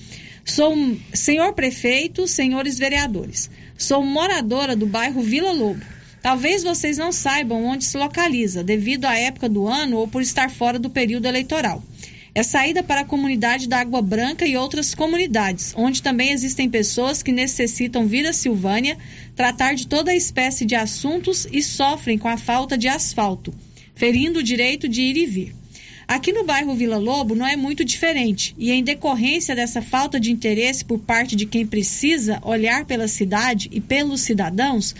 [0.46, 0.76] Sou
[1.12, 3.50] senhor prefeito, senhores vereadores.
[3.76, 5.84] Sou moradora do bairro Vila Lobo.
[6.22, 10.48] Talvez vocês não saibam onde se localiza, devido à época do ano ou por estar
[10.48, 11.82] fora do período eleitoral.
[12.32, 17.24] É saída para a comunidade da Água Branca e outras comunidades, onde também existem pessoas
[17.24, 18.96] que necessitam vir a Silvânia
[19.34, 23.52] tratar de toda espécie de assuntos e sofrem com a falta de asfalto,
[23.96, 25.65] ferindo o direito de ir e vir.
[26.08, 30.30] Aqui no bairro Vila Lobo não é muito diferente, e em decorrência dessa falta de
[30.30, 34.94] interesse por parte de quem precisa olhar pela cidade e pelos cidadãos,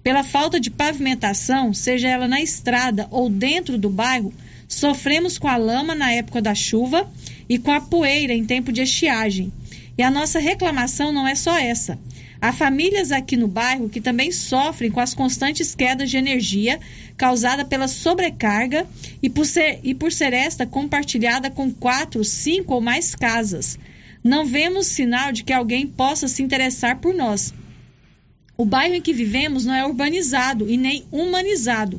[0.00, 4.32] pela falta de pavimentação, seja ela na estrada ou dentro do bairro,
[4.68, 7.10] sofremos com a lama na época da chuva
[7.48, 9.52] e com a poeira em tempo de estiagem.
[9.98, 11.98] E a nossa reclamação não é só essa.
[12.44, 16.78] Há famílias aqui no bairro que também sofrem com as constantes quedas de energia
[17.16, 18.86] causada pela sobrecarga
[19.22, 23.78] e por ser, e por ser esta compartilhada com quatro, cinco ou mais casas.
[24.22, 27.54] Não vemos sinal de que alguém possa se interessar por nós.
[28.58, 31.98] O bairro em que vivemos não é urbanizado e nem humanizado,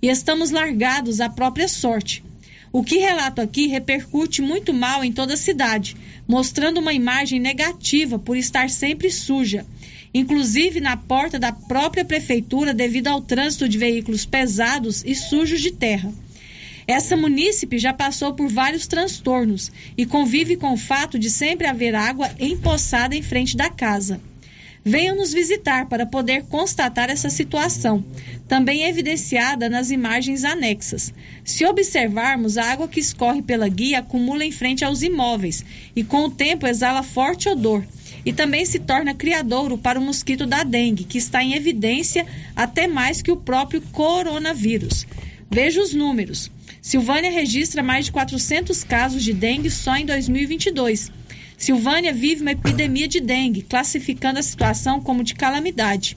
[0.00, 2.22] e estamos largados à própria sorte.
[2.72, 5.96] O que relato aqui repercute muito mal em toda a cidade,
[6.26, 9.66] mostrando uma imagem negativa por estar sempre suja,
[10.14, 15.72] inclusive na porta da própria prefeitura devido ao trânsito de veículos pesados e sujos de
[15.72, 16.12] terra.
[16.86, 21.96] Essa munícipe já passou por vários transtornos e convive com o fato de sempre haver
[21.96, 24.20] água empoçada em frente da casa.
[24.84, 28.02] Venham nos visitar para poder constatar essa situação,
[28.48, 31.12] também evidenciada nas imagens anexas.
[31.44, 35.64] Se observarmos, a água que escorre pela guia acumula em frente aos imóveis
[35.94, 37.84] e, com o tempo, exala forte odor.
[38.24, 42.26] E também se torna criadouro para o mosquito da dengue, que está em evidência
[42.56, 45.06] até mais que o próprio coronavírus.
[45.50, 46.50] Veja os números.
[46.80, 51.10] Silvânia registra mais de 400 casos de dengue só em 2022.
[51.60, 56.16] Silvânia vive uma epidemia de dengue, classificando a situação como de calamidade.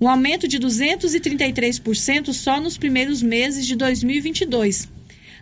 [0.00, 4.88] Um aumento de 233% só nos primeiros meses de 2022.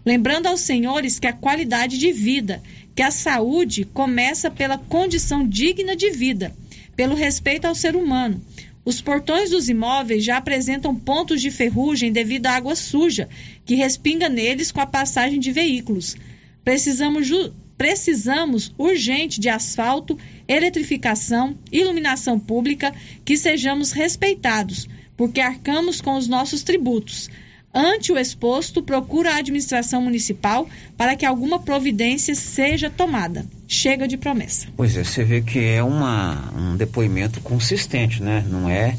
[0.04, 2.60] Lembrando aos senhores que a qualidade de vida,
[2.92, 6.52] que a saúde começa pela condição digna de vida,
[6.96, 8.42] pelo respeito ao ser humano.
[8.84, 13.28] Os portões dos imóveis já apresentam pontos de ferrugem devido à água suja
[13.64, 16.16] que respinga neles com a passagem de veículos.
[16.64, 17.28] Precisamos,
[17.76, 20.18] precisamos urgente de asfalto,
[20.48, 27.30] eletrificação, iluminação pública, que sejamos respeitados, porque arcamos com os nossos tributos.
[27.78, 30.66] Ante o exposto, procura a administração municipal
[30.96, 33.44] para que alguma providência seja tomada.
[33.68, 34.68] Chega de promessa.
[34.74, 38.42] Pois é, você vê que é uma, um depoimento consistente, né?
[38.48, 38.96] Não é,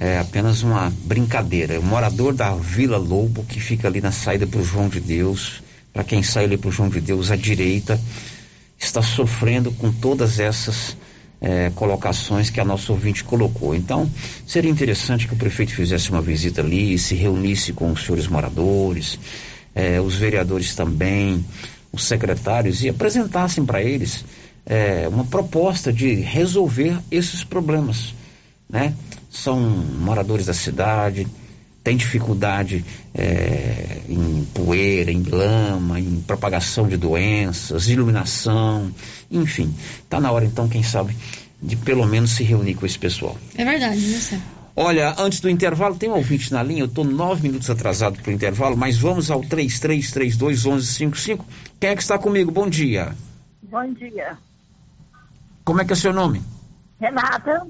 [0.00, 1.74] é apenas uma brincadeira.
[1.74, 5.00] É o morador da Vila Lobo, que fica ali na saída para o João de
[5.00, 5.62] Deus,
[5.98, 8.00] para quem sai ali para o João de Deus à direita,
[8.78, 10.96] está sofrendo com todas essas
[11.40, 13.74] é, colocações que a nossa ouvinte colocou.
[13.74, 14.08] Então,
[14.46, 19.18] seria interessante que o prefeito fizesse uma visita ali, se reunisse com os senhores moradores,
[19.74, 21.44] é, os vereadores também,
[21.90, 24.24] os secretários, e apresentassem para eles
[24.64, 28.14] é, uma proposta de resolver esses problemas.
[28.70, 28.94] Né?
[29.28, 31.26] São moradores da cidade,
[31.88, 32.84] têm dificuldade
[33.14, 38.92] é, em poeira, em lama, em propagação de doenças, iluminação,
[39.30, 39.74] enfim.
[40.02, 41.16] Está na hora então, quem sabe,
[41.62, 43.38] de pelo menos se reunir com esse pessoal.
[43.56, 44.42] É verdade, né?
[44.76, 48.30] Olha, antes do intervalo, tem um ouvinte na linha, eu estou nove minutos atrasado para
[48.30, 51.46] o intervalo, mas vamos ao 3332 1155.
[51.80, 52.50] Quem é que está comigo?
[52.50, 53.16] Bom dia.
[53.62, 54.36] Bom dia.
[55.64, 56.42] Como é que é seu nome?
[57.00, 57.66] Renata,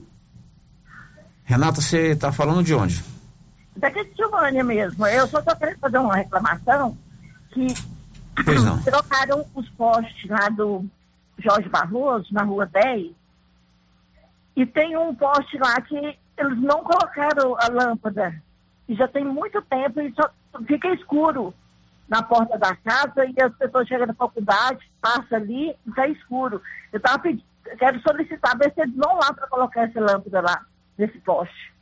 [1.45, 3.03] Renata, você está falando de onde?
[3.79, 5.07] Daqui de Silvânia mesmo.
[5.07, 6.97] Eu só estou querendo fazer uma reclamação
[7.51, 7.67] que
[8.85, 10.85] trocaram os postes lá do
[11.39, 13.13] Jorge Barroso, na rua 10,
[14.57, 18.43] e tem um poste lá que eles não colocaram a lâmpada.
[18.89, 20.31] E já tem muito tempo e só
[20.67, 21.55] fica escuro
[22.09, 26.61] na porta da casa e as pessoas chegam da faculdade, passa ali e está escuro.
[26.93, 27.45] Eu tava pedindo,
[27.79, 30.65] quero solicitar, ver se eles vão lá para colocar essa lâmpada lá,
[30.97, 31.78] nesse poste.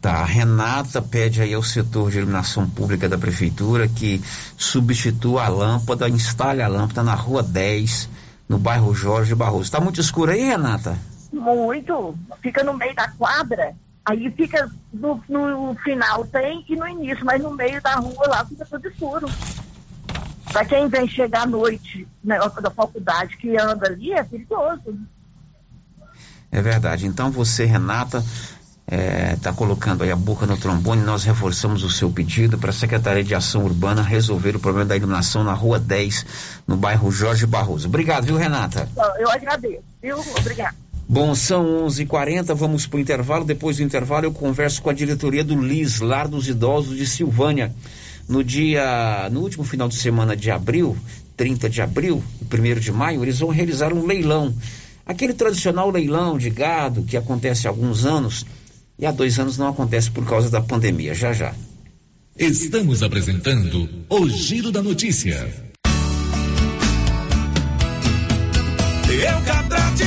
[0.00, 4.18] Tá, a Renata pede aí ao setor de iluminação pública da prefeitura que
[4.56, 8.08] substitua a lâmpada, instale a lâmpada na rua 10,
[8.48, 9.64] no bairro Jorge Barroso.
[9.64, 10.96] Está muito escuro aí, Renata?
[11.30, 12.14] Muito.
[12.40, 13.74] Fica no meio da quadra,
[14.06, 18.44] aí fica no, no final tem e no início, mas no meio da rua lá
[18.46, 19.28] fica tudo escuro.
[20.50, 24.98] Para quem vem chegar à noite na época da faculdade que anda ali, é perigoso.
[26.50, 27.06] É verdade.
[27.06, 28.24] Então você, Renata,
[29.34, 31.02] está colocando aí a boca no trombone.
[31.02, 34.96] Nós reforçamos o seu pedido para a Secretaria de Ação Urbana resolver o problema da
[34.96, 36.26] iluminação na Rua 10,
[36.66, 37.86] no bairro Jorge Barroso.
[37.86, 38.88] Obrigado, viu, Renata?
[39.18, 40.18] Eu agradeço, viu?
[40.38, 40.74] Obrigada.
[41.08, 43.44] Bom, são 11h40, vamos para o intervalo.
[43.44, 47.74] Depois do intervalo, eu converso com a diretoria do LIS, Lar dos Idosos de Silvânia.
[48.28, 50.96] No dia, no último final de semana de abril,
[51.36, 54.54] 30 de abril e 1 de maio, eles vão realizar um leilão.
[55.04, 58.46] Aquele tradicional leilão de gado que acontece há alguns anos
[59.00, 61.14] e há dois anos não acontece por causa da pandemia.
[61.14, 61.54] Já já.
[62.38, 65.48] Estamos apresentando o Giro da Notícia.
[69.10, 70.04] Eucatrate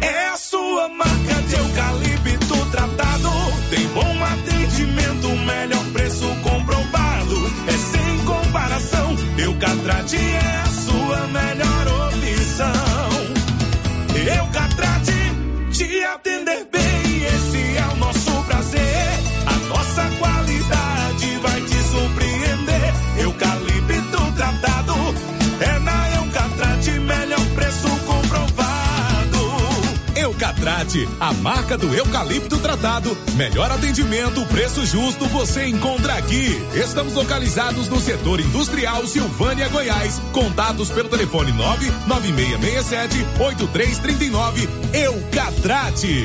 [0.00, 3.28] é a sua marca de eucalipto tratado.
[3.70, 7.36] Tem bom atendimento, melhor preço comprovado.
[7.68, 9.16] É sem comparação.
[9.38, 10.71] Eucatrate é a
[31.18, 33.16] A marca do eucalipto tratado.
[33.34, 36.60] Melhor atendimento, preço justo, você encontra aqui.
[36.74, 40.20] Estamos localizados no setor industrial Silvânia, Goiás.
[40.32, 44.68] Contatos pelo telefone 99667 8339.
[44.92, 46.24] Eucatrate.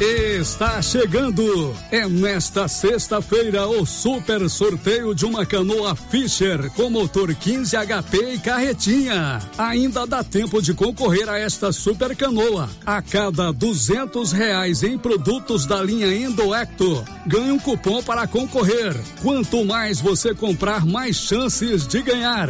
[0.00, 1.74] Está chegando.
[1.90, 8.38] É nesta sexta-feira o super sorteio de uma canoa Fischer com motor 15 HP e
[8.38, 9.38] carretinha.
[9.58, 12.68] Ainda dá tempo de concorrer a esta super canoa.
[12.86, 18.96] A cada duzentos reais em produtos da linha Endoecto, ganhe um cupom para concorrer.
[19.22, 22.48] Quanto mais você comprar, mais chances de ganhar.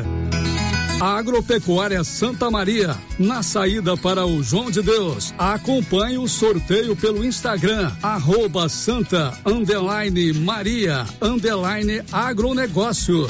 [0.98, 5.34] Agropecuária Santa Maria, na saída para o João de Deus.
[5.36, 13.26] Acompanhe o sorteio pelo Instagram, arroba Santa underline Maria underline agronegócio.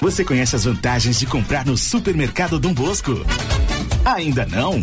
[0.00, 3.12] Você conhece as vantagens de comprar no supermercado Dom Bosco?
[4.04, 4.82] Ainda não?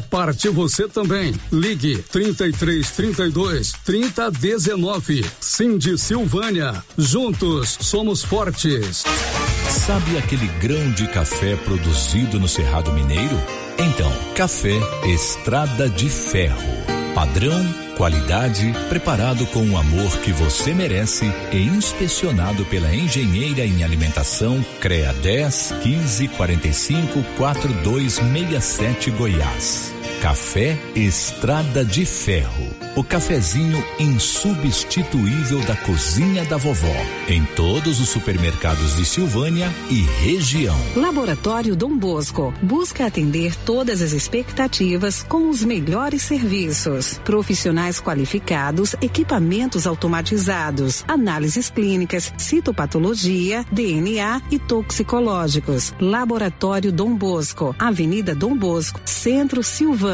[0.00, 1.34] parte você também.
[1.52, 5.24] Ligue 33 32 30 19.
[5.40, 6.82] Cindy Silvânia.
[6.96, 9.04] Juntos somos fortes.
[9.68, 13.36] Sabe aquele grão de café produzido no Cerrado Mineiro?
[13.78, 16.58] Então, café Estrada de Ferro.
[17.14, 24.64] Padrão, qualidade, preparado com o amor que você merece e inspecionado pela engenheira em alimentação
[24.80, 29.97] CREA 10 15 45 4267 Goiás.
[30.20, 32.76] Café Estrada de Ferro.
[32.96, 36.92] O cafezinho insubstituível da cozinha da vovó.
[37.28, 40.76] Em todos os supermercados de Silvânia e região.
[40.96, 47.20] Laboratório Dom Bosco busca atender todas as expectativas com os melhores serviços.
[47.24, 55.94] Profissionais qualificados, equipamentos automatizados, análises clínicas, citopatologia, DNA e toxicológicos.
[56.00, 60.07] Laboratório Dom Bosco, Avenida Dom Bosco, Centro Silvânia.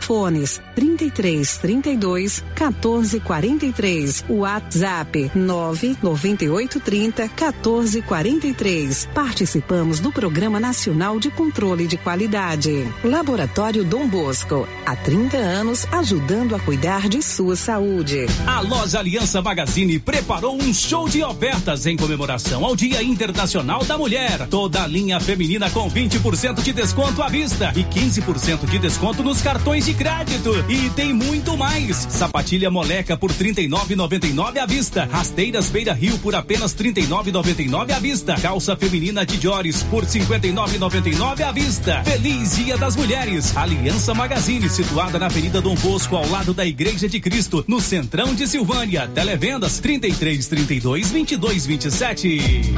[0.00, 4.24] Fones 33 32 14 43.
[4.28, 9.08] WhatsApp 998 30 14 43.
[9.14, 12.86] Participamos do Programa Nacional de Controle de Qualidade.
[13.02, 18.26] Laboratório Dom Bosco, há 30 anos ajudando a cuidar de sua saúde.
[18.46, 23.98] A loja Aliança Magazine preparou um show de ofertas em comemoração ao Dia Internacional da
[23.98, 24.46] Mulher.
[24.48, 29.84] Toda a linha feminina com 20% de desconto à vista e 15% de desconto cartões
[29.84, 30.50] de crédito.
[30.68, 32.06] E tem muito mais.
[32.10, 35.04] Sapatilha moleca por 39,99 à vista.
[35.10, 38.34] Rasteiras Beira Rio por apenas 39,99 à vista.
[38.34, 42.02] Calça feminina de Jores por 59,99 à vista.
[42.04, 43.56] Feliz Dia das Mulheres.
[43.56, 48.34] Aliança Magazine, situada na Avenida Dom Bosco, ao lado da Igreja de Cristo, no centrão
[48.34, 49.08] de Silvânia.
[49.08, 52.74] Televendas 33 32 22 27.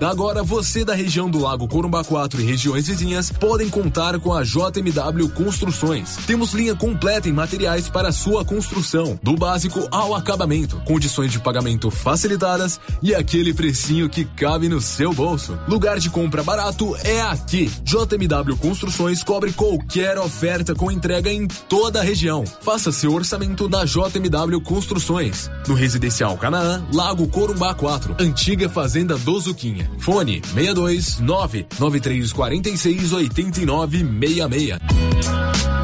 [0.00, 4.42] Agora você da região do Lago Corumbá 4 e regiões vizinhas podem contar com a
[4.42, 5.93] JMW Construções.
[6.26, 11.90] Temos linha completa em materiais para sua construção, do básico ao acabamento, condições de pagamento
[11.90, 15.58] facilitadas e aquele precinho que cabe no seu bolso.
[15.68, 17.70] Lugar de compra barato é aqui.
[17.84, 22.44] JMW Construções cobre qualquer oferta com entrega em toda a região.
[22.62, 25.50] Faça seu orçamento na JMW Construções.
[25.68, 29.90] No Residencial Canaã, Lago Corumbá 4, Antiga Fazenda do Zuquinha.
[29.98, 35.83] Fone 62 99346 8966.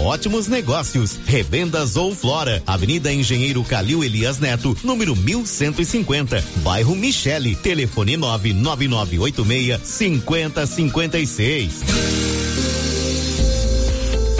[0.01, 1.19] ótimos negócios.
[1.25, 11.81] Revendas ou Flora, Avenida Engenheiro Calil Elias Neto, número 1150, bairro Michele, telefone 99986 5056.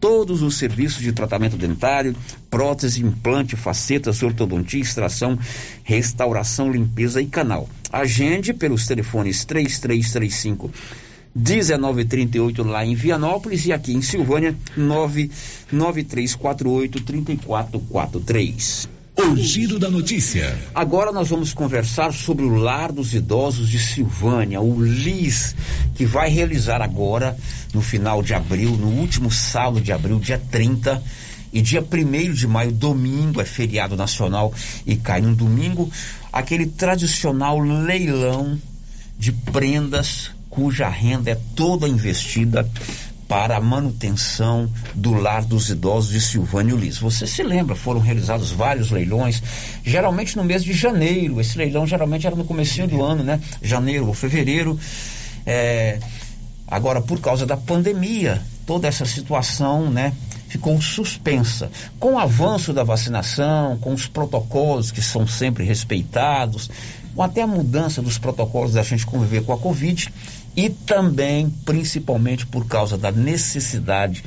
[0.00, 2.14] Todos os serviços de tratamento dentário,
[2.48, 5.36] prótese, implante, facetas, ortodontia, extração,
[5.82, 7.68] restauração, limpeza e canal.
[7.92, 10.70] Agende pelos telefones 3335
[11.34, 18.97] 1938 lá em Vianópolis e aqui em Silvânia 99348 3443.
[19.20, 20.56] O Giro da Notícia.
[20.72, 25.56] Agora nós vamos conversar sobre o Lar dos Idosos de Silvânia, o LIS,
[25.96, 27.36] que vai realizar agora,
[27.74, 31.02] no final de abril, no último sábado de abril, dia 30,
[31.52, 34.54] e dia 1 de maio, domingo, é feriado nacional
[34.86, 35.90] e cai no domingo,
[36.32, 38.56] aquele tradicional leilão
[39.18, 42.68] de prendas cuja renda é toda investida
[43.28, 46.96] para a manutenção do lar dos idosos de Silvânio Lis.
[46.96, 49.42] Você se lembra, foram realizados vários leilões,
[49.84, 51.38] geralmente no mês de janeiro.
[51.38, 53.38] Esse leilão geralmente era no começo do ano, né?
[53.62, 54.80] Janeiro ou fevereiro.
[55.44, 55.98] É,
[56.66, 60.14] agora, por causa da pandemia, toda essa situação, né?
[60.48, 61.70] Ficou suspensa.
[62.00, 66.70] Com o avanço da vacinação, com os protocolos que são sempre respeitados,
[67.18, 70.08] com até a mudança dos protocolos da gente conviver com a Covid,
[70.56, 74.22] e também, principalmente por causa da necessidade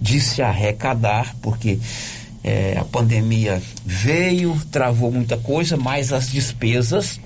[0.00, 1.80] de se arrecadar, porque
[2.44, 7.18] é, a pandemia veio, travou muita coisa, mas as despesas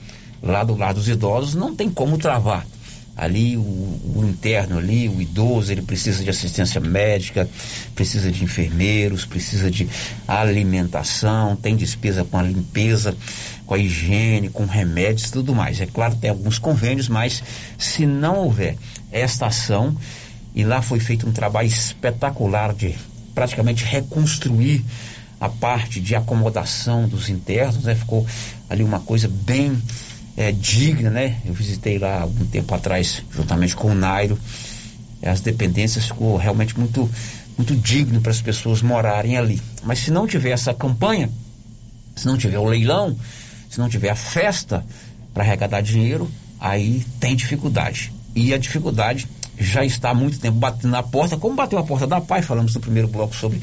[0.43, 2.67] lá do lado dos idosos não tem como travar.
[3.17, 7.49] Ali o, o, interno ali, o idoso, ele precisa de assistência médica,
[7.95, 9.87] precisa de enfermeiros, precisa de
[10.27, 13.15] alimentação, tem despesa com a limpeza
[13.71, 15.81] com a higiene, com remédios tudo mais.
[15.81, 17.41] É claro, tem alguns convênios, mas
[17.79, 18.77] se não houver
[19.13, 19.97] esta ação,
[20.53, 22.97] e lá foi feito um trabalho espetacular de
[23.33, 24.85] praticamente reconstruir
[25.41, 27.95] a parte de acomodação dos internos, né?
[27.95, 28.27] ficou
[28.69, 29.81] ali uma coisa bem
[30.41, 31.37] é, digna, né?
[31.45, 34.39] Eu visitei lá algum tempo atrás, juntamente com o Nairo.
[35.23, 37.11] As dependências ficou realmente muito,
[37.59, 39.61] muito digno para as pessoas morarem ali.
[39.83, 41.29] Mas se não tiver essa campanha,
[42.17, 43.15] se não tiver o leilão,
[43.69, 44.83] se não tiver a festa
[45.35, 46.27] para arrecadar dinheiro,
[46.59, 48.11] aí tem dificuldade.
[48.35, 49.29] E a dificuldade
[49.61, 52.75] já está há muito tempo batendo na porta, como bateu a porta da PAI, falamos
[52.75, 53.61] no primeiro bloco sobre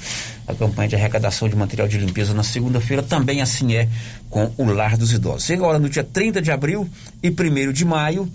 [0.47, 3.89] a campanha de arrecadação de material de limpeza na segunda-feira, também assim é
[4.29, 5.45] com o Lar dos Idosos.
[5.45, 6.87] Chega agora no dia 30 de abril
[7.21, 8.31] e 1 de maio,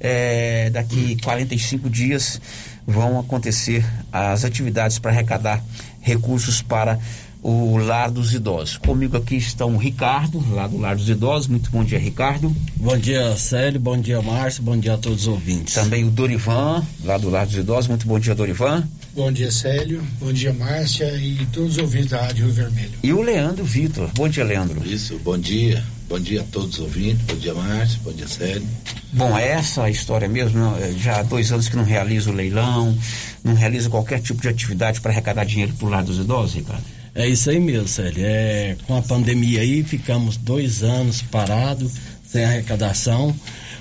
[0.00, 2.40] é, daqui 45 dias,
[2.86, 5.62] vão acontecer as atividades para arrecadar
[6.00, 6.98] recursos para
[7.42, 8.76] o Lar dos Idosos.
[8.76, 11.48] Comigo aqui estão o Ricardo, lá do Lar dos Idosos.
[11.48, 12.54] Muito bom dia, Ricardo.
[12.76, 13.80] Bom dia, Célio.
[13.80, 14.62] Bom dia, Márcio.
[14.62, 15.74] Bom dia a todos os ouvintes.
[15.74, 17.88] Também o Dorivan, lá do Lar dos Idosos.
[17.88, 18.84] Muito bom dia, Dorivan.
[19.14, 20.02] Bom dia, Célio.
[20.20, 22.92] Bom dia, Márcia e todos os ouvintes da Rádio Rio Vermelho.
[23.02, 24.10] E o Leandro Vitor.
[24.14, 24.86] Bom dia, Leandro.
[24.86, 25.82] Isso, bom dia.
[26.08, 27.24] Bom dia a todos os ouvintes.
[27.26, 28.00] Bom dia, Márcio.
[28.04, 28.66] Bom dia, Célio.
[29.12, 30.58] Bom, é essa a história mesmo.
[30.76, 32.96] É, já há dois anos que não realiza o leilão,
[33.42, 36.99] não realiza qualquer tipo de atividade para arrecadar dinheiro para o Lar dos Idosos, Ricardo?
[37.14, 38.24] É isso aí mesmo, Célio.
[38.24, 41.94] É, com a pandemia aí, ficamos dois anos parados,
[42.24, 43.34] sem arrecadação.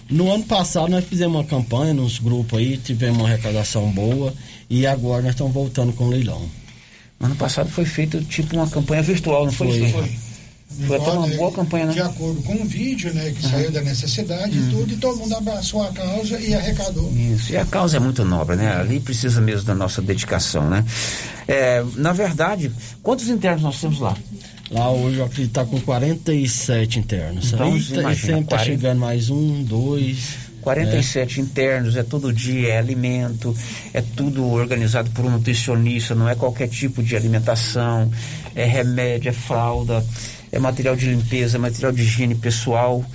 [0.10, 4.34] No ano passado nós fizemos uma campanha nos grupos aí, tivemos uma arrecadação boa
[4.70, 6.50] e agora nós estamos voltando com o leilão.
[7.20, 9.92] Ano passado foi feito tipo uma campanha virtual, não foi?
[9.92, 9.92] Foi.
[9.92, 10.29] foi.
[10.88, 11.94] Foi até uma boa campanha, né?
[11.94, 13.52] De acordo com o vídeo, né, que uhum.
[13.52, 14.68] saiu da necessidade uhum.
[14.68, 17.12] e tudo, e todo mundo abraçou a causa e arrecadou.
[17.14, 18.76] Isso, e a causa é muito nobre, né?
[18.76, 20.86] Ali precisa mesmo da nossa dedicação, né?
[21.48, 22.72] É, na verdade,
[23.04, 24.16] quantos internos nós temos lá?
[24.72, 27.52] Lá hoje eu acredito que está com 47 internos.
[27.52, 28.64] Então, imagina, sempre está 40...
[28.64, 30.50] chegando mais um, dois.
[30.62, 31.44] 47 é.
[31.44, 33.56] internos, é todo dia, é alimento,
[33.94, 38.12] é tudo organizado por um nutricionista, não é qualquer tipo de alimentação,
[38.54, 40.06] é remédio, é fralda,
[40.52, 43.06] é material de limpeza, é material de higiene pessoal.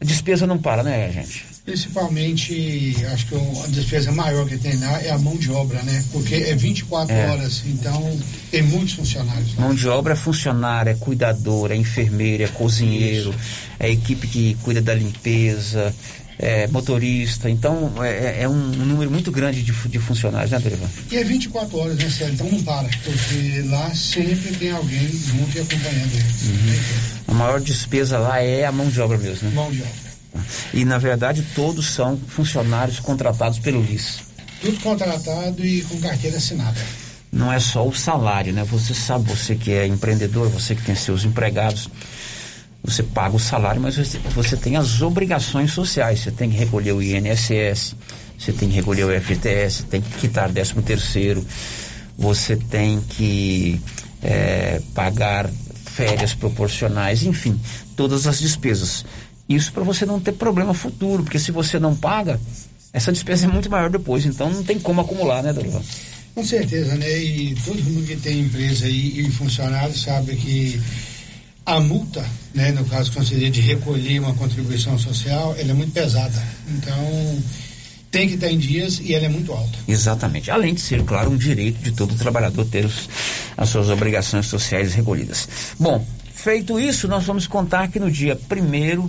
[0.00, 1.44] A despesa não para, né, gente?
[1.64, 6.04] Principalmente, acho que a despesa maior que tem lá é a mão de obra, né?
[6.12, 7.28] Porque é 24 é.
[7.28, 8.20] horas, então
[8.50, 9.54] tem muitos funcionários.
[9.54, 13.38] Mão de obra é funcionário, é cuidador, é enfermeiro, é cozinheiro, Isso.
[13.80, 15.92] é equipe que cuida da limpeza,
[16.38, 17.48] é, motorista.
[17.48, 20.88] Então, é, é um, um, número muito grande de, de funcionários, né, Dorival?
[21.10, 22.34] E é 24 horas, né, Célio?
[22.34, 26.42] Então não para, porque lá sempre tem alguém junto e acompanhando eles.
[26.42, 27.24] Uhum.
[27.28, 29.54] A maior despesa lá é a mão de obra mesmo, né?
[29.54, 30.06] Mão de obra.
[30.74, 34.18] E, na verdade, todos são funcionários contratados pelo LIS.
[34.60, 36.78] Tudo contratado e com carteira assinada.
[37.32, 38.64] Não é só o salário, né?
[38.64, 41.88] Você sabe, você que é empreendedor, você que tem seus empregados,
[42.82, 46.20] você paga o salário, mas você, tem as obrigações sociais.
[46.20, 47.96] Você tem que recolher o INSS,
[48.38, 51.44] você tem que recolher o FGTS, tem que quitar 13 terceiro,
[52.16, 53.80] você tem que
[54.22, 55.50] é, pagar
[55.84, 57.58] férias proporcionais, enfim,
[57.96, 59.04] todas as despesas.
[59.48, 62.38] Isso para você não ter problema futuro, porque se você não paga,
[62.92, 65.82] essa despesa é muito maior depois, então não tem como acumular, né, Dorival?
[66.34, 67.18] Com certeza, né?
[67.18, 70.80] E todo mundo que tem empresa e funcionário sabe que
[71.66, 75.92] a multa, né, no caso que seria de recolher uma contribuição social, ela é muito
[75.92, 76.40] pesada.
[76.68, 77.42] Então,
[78.08, 79.76] tem que estar em dias e ela é muito alta.
[79.88, 80.48] Exatamente.
[80.48, 83.08] Além de ser, claro, um direito de todo trabalhador ter os,
[83.56, 85.48] as suas obrigações sociais recolhidas.
[85.78, 89.08] Bom, feito isso, nós vamos contar que no dia 1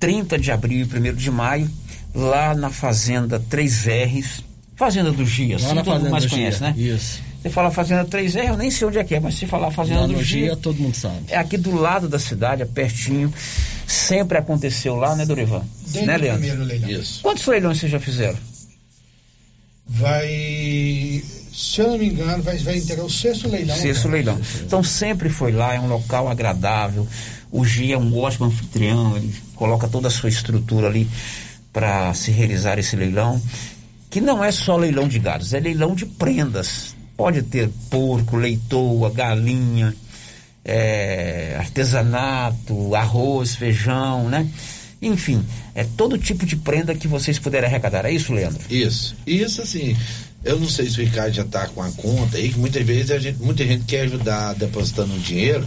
[0.00, 1.70] 30 de abril e 1 de maio,
[2.14, 4.42] lá na Fazenda 3Rs,
[4.74, 6.70] Fazenda do Gia, lá todo mundo mais conhece, Gia.
[6.70, 6.74] né?
[6.78, 7.20] Isso.
[7.40, 10.08] Você fala Fazenda 3R, eu nem sei onde é que é, mas se falar Fazenda
[10.08, 11.26] do Gia, todo mundo sabe.
[11.28, 13.32] É aqui do lado da cidade, é pertinho.
[13.86, 15.62] Sempre aconteceu lá, né, Dorivan?
[15.86, 16.40] Desde né, Leandro?
[16.40, 16.90] primeiro leilão.
[16.90, 17.22] Isso.
[17.22, 18.36] Quantos leilões vocês já fizeram?
[19.86, 21.22] Vai,
[21.52, 23.76] se eu não me engano, vai, vai ter o sexto leilão.
[23.76, 24.38] Sexto leilão.
[24.66, 27.06] Então sempre foi lá, é um local agradável.
[27.52, 31.08] O Gia é um ótimo anfitrião, ele coloca toda a sua estrutura ali
[31.72, 33.40] para se realizar esse leilão.
[34.10, 39.10] Que não é só leilão de gados, é leilão de prendas Pode ter porco, leitoa,
[39.10, 39.92] galinha,
[40.64, 44.48] é, artesanato, arroz, feijão, né?
[45.02, 45.44] Enfim,
[45.74, 48.06] é todo tipo de prenda que vocês puderem arrecadar.
[48.06, 48.60] É isso, Leandro?
[48.70, 49.16] Isso.
[49.26, 49.96] Isso, assim,
[50.44, 53.10] eu não sei se o Ricardo já está com a conta aí, que muitas vezes
[53.10, 55.66] a gente, muita gente quer ajudar depositando dinheiro,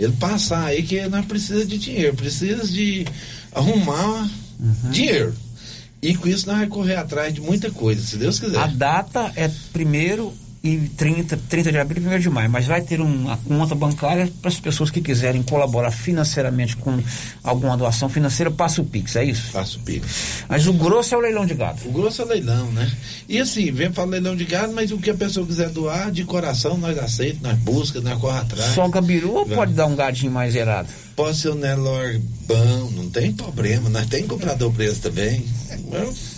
[0.00, 3.06] ele passar aí que não precisa de dinheiro, precisa de
[3.52, 4.28] arrumar
[4.58, 4.90] uhum.
[4.90, 5.32] dinheiro.
[6.02, 8.58] E com isso nós vamos correr atrás de muita coisa, se Deus quiser.
[8.58, 12.80] A data é primeiro e 30, 30 de abril e 1 de maio, mas vai
[12.82, 16.98] ter uma conta bancária para as pessoas que quiserem colaborar financeiramente com
[17.44, 19.52] alguma doação financeira, passa o Pix, é isso?
[19.52, 20.44] Passa o Pix.
[20.48, 21.78] Mas o grosso é o leilão de gado.
[21.86, 22.90] O grosso é leilão, né?
[23.28, 26.24] E assim, vem falar leilão de gado, mas o que a pessoa quiser doar, de
[26.24, 28.74] coração, nós aceitamos, nós busca, nós corre atrás.
[28.74, 30.88] Só gabiru ou pode dar um gadinho mais zerado?
[31.14, 35.44] Pode ser o Nelor bom, não tem problema, nós tem comprador preço também.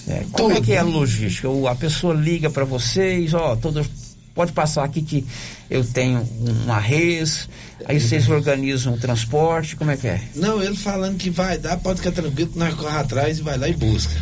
[0.08, 1.48] É, como é que é a logística?
[1.48, 3.86] O- A pessoa liga para vocês, ó, todos
[4.34, 5.26] pode passar aqui que
[5.68, 6.26] eu tenho
[6.64, 7.48] uma res,
[7.84, 10.20] aí vocês organizam o transporte, como é que é?
[10.34, 13.68] Não, ele falando que vai dar, pode ficar tranquilo, nós corre atrás e vai lá
[13.68, 14.14] e busca.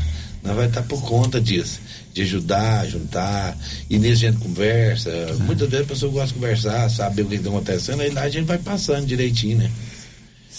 [0.43, 1.81] Nós vai estar por conta disso,
[2.15, 3.57] de ajudar, juntar,
[3.91, 5.11] e nisso a gente conversa.
[5.41, 8.31] Muitas vezes a pessoa gosta de conversar, saber o que está acontecendo, aí lá a
[8.31, 9.71] gente vai passando direitinho, né?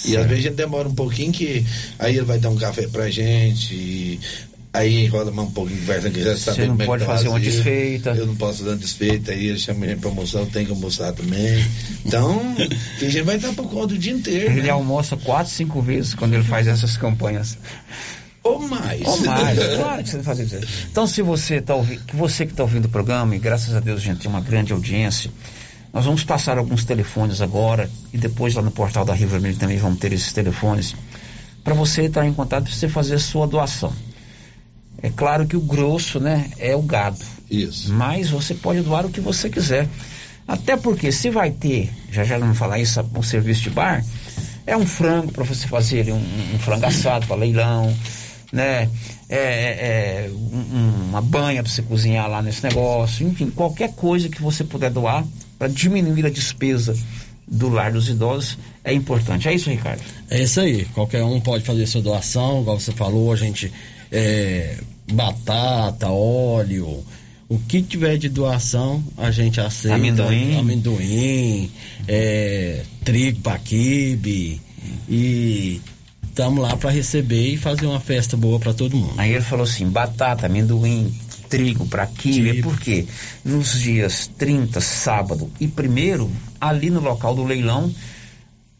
[0.06, 1.66] E às vezes a gente demora um pouquinho que
[1.97, 4.20] aí ele vai dar um café pra gente,
[4.74, 7.11] aí rola mais um pouquinho de conversa que já sabe Você não é pode tá
[7.11, 7.51] fazer uma vazio.
[7.51, 8.09] desfeita.
[8.11, 10.72] Eu não posso uma desfeita, aí ele chama a gente pra almoçar, eu tenho que
[10.72, 11.65] almoçar também.
[12.05, 14.51] Então, a gente vai estar por conta o dia inteiro.
[14.51, 14.70] Ele né?
[14.70, 17.57] almoça quatro, cinco vezes quando ele faz essas campanhas.
[18.43, 19.05] Ou mais.
[19.05, 20.88] Ou mais, claro que você fazer isso.
[20.89, 23.80] Então, se você está ouvindo, que você que está ouvindo o programa, e graças a
[23.80, 25.30] Deus a gente tem uma grande audiência,
[25.91, 29.78] nós vamos passar alguns telefones agora, e depois lá no portal da Rio Vermelho também
[29.78, 30.95] vamos ter esses telefones,
[31.63, 33.91] para você entrar em contato para você fazer a sua doação.
[35.02, 37.20] É claro que o grosso, né, é o gado.
[37.50, 37.91] Isso.
[37.93, 39.88] Mas você pode doar o que você quiser.
[40.47, 44.04] Até porque se vai ter, já já vamos falar isso, um serviço de bar,
[44.66, 46.18] é um frango para você fazer ali, um,
[46.56, 47.93] um frango assado para leilão,
[48.52, 48.89] né?
[49.30, 54.28] É, é, é, um- uma banha para você cozinhar lá nesse negócio, enfim, qualquer coisa
[54.28, 55.24] que você puder doar
[55.58, 56.95] para diminuir a despesa
[57.47, 59.47] do lar dos idosos é importante.
[59.47, 60.02] É isso, Ricardo?
[60.30, 60.86] É isso aí.
[60.93, 63.72] Qualquer um pode fazer sua doação, igual você falou, a gente
[64.12, 64.78] é,
[65.12, 67.03] batata, óleo,
[67.47, 69.95] o que tiver de doação a gente aceita.
[69.95, 70.57] Amendoim.
[70.57, 71.72] Amendoim,
[72.07, 74.62] é, trigo para quibe
[75.10, 75.82] e
[76.24, 79.16] estamos lá para receber e fazer uma festa boa para todo mundo.
[79.18, 81.12] Aí ele falou assim: batata, amendoim,
[81.49, 83.05] trigo para quibe, porque
[83.43, 86.32] nos dias 30, sábado e primeiro,
[86.62, 87.93] ali no local do leilão,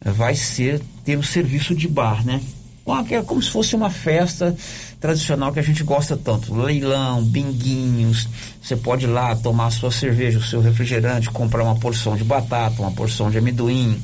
[0.00, 2.40] vai ser ter o serviço de bar, né?
[2.92, 4.54] Aquela- Como se fosse uma festa
[5.00, 6.54] tradicional que a gente gosta tanto.
[6.54, 8.28] Leilão, binguinhos.
[8.62, 12.24] Você pode ir lá tomar a sua cerveja, o seu refrigerante, comprar uma porção de
[12.24, 14.00] batata, uma porção de amendoim,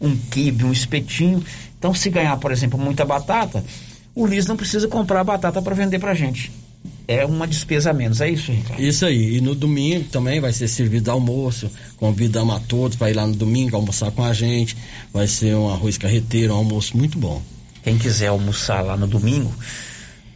[0.00, 1.42] um quibe, um espetinho.
[1.78, 3.64] Então, se ganhar, por exemplo, muita batata,
[4.14, 6.50] o Liz não precisa comprar batata para vender pra gente.
[7.06, 8.80] É uma despesa a menos, é isso, Ricardo?
[8.80, 9.36] Isso aí.
[9.36, 11.68] E no domingo também vai ser servido almoço.
[11.96, 14.76] Convidamos a todos para ir lá no domingo almoçar com a gente.
[15.12, 17.42] Vai ser um arroz carreteiro, um almoço muito bom.
[17.82, 19.54] Quem quiser almoçar lá no domingo,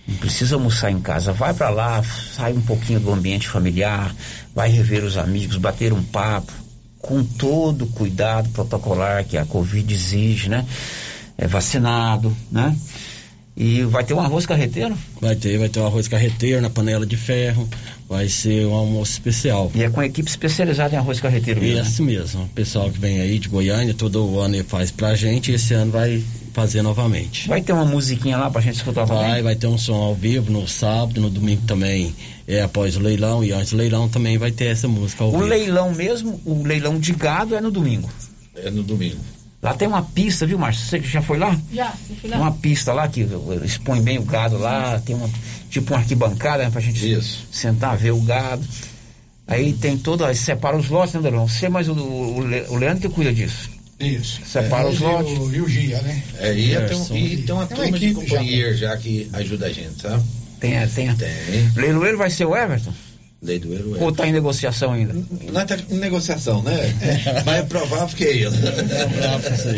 [0.07, 1.32] não precisa almoçar em casa.
[1.32, 4.14] Vai para lá, sai um pouquinho do ambiente familiar,
[4.55, 6.53] vai rever os amigos, bater um papo,
[6.99, 10.64] com todo o cuidado protocolar que a Covid exige, né?
[11.36, 12.74] É vacinado, né?
[13.57, 14.97] E vai ter um arroz carreteiro?
[15.20, 17.68] Vai ter, vai ter um arroz carreteiro na panela de ferro.
[18.09, 19.70] Vai ser um almoço especial.
[19.74, 21.82] E é com a equipe especializada em arroz carreteiro mesmo, né?
[21.82, 22.42] Esse mesmo.
[22.45, 25.72] O pessoal que vem aí de Goiânia, todo ano ele faz pra gente e esse
[25.72, 26.22] ano vai
[26.55, 27.48] fazer novamente.
[27.48, 29.22] Vai ter uma musiquinha lá pra gente escutar também?
[29.28, 32.14] Vai, vai ter um som ao vivo no sábado, no domingo também
[32.46, 35.32] é após o leilão e antes do leilão também vai ter essa música ao O
[35.32, 35.44] vivo.
[35.44, 38.09] leilão mesmo, o leilão de gado é no domingo.
[38.57, 39.18] É no domingo.
[39.62, 40.84] Lá tem uma pista, viu, Márcio?
[40.86, 41.59] Você já foi lá?
[41.72, 42.36] Já, foi lá?
[42.36, 43.26] Uma pista lá que
[43.64, 45.28] expõe bem o gado lá, tem uma,
[45.70, 47.18] tipo uma arquibancada né, pra gente
[47.50, 48.62] sentar, ver o gado.
[49.46, 51.48] Aí tem toda, separa os lotes, né, Delão?
[51.48, 52.38] Você, mas o, o,
[52.70, 53.70] o Leandro que cuida disso.
[54.01, 54.40] Isso.
[54.45, 55.38] Separa É, os lotes.
[55.38, 56.22] o- E o Gia, né?
[56.38, 57.16] É, e, tem, um- Gerson.
[57.16, 58.36] e tem uma Tem uma turma de equipe já.
[58.38, 60.22] companheiros já que ajuda a gente, sabe?
[60.61, 61.14] Tem, é, tem.
[61.14, 61.30] Tem.
[61.76, 62.92] Leiloeiro vai ser o Everton?
[63.42, 65.12] Lei do Euro Ou tá em negociação ainda?
[65.53, 66.72] Nós tá em negociação, né?
[67.45, 68.57] Mas é provável que é ele.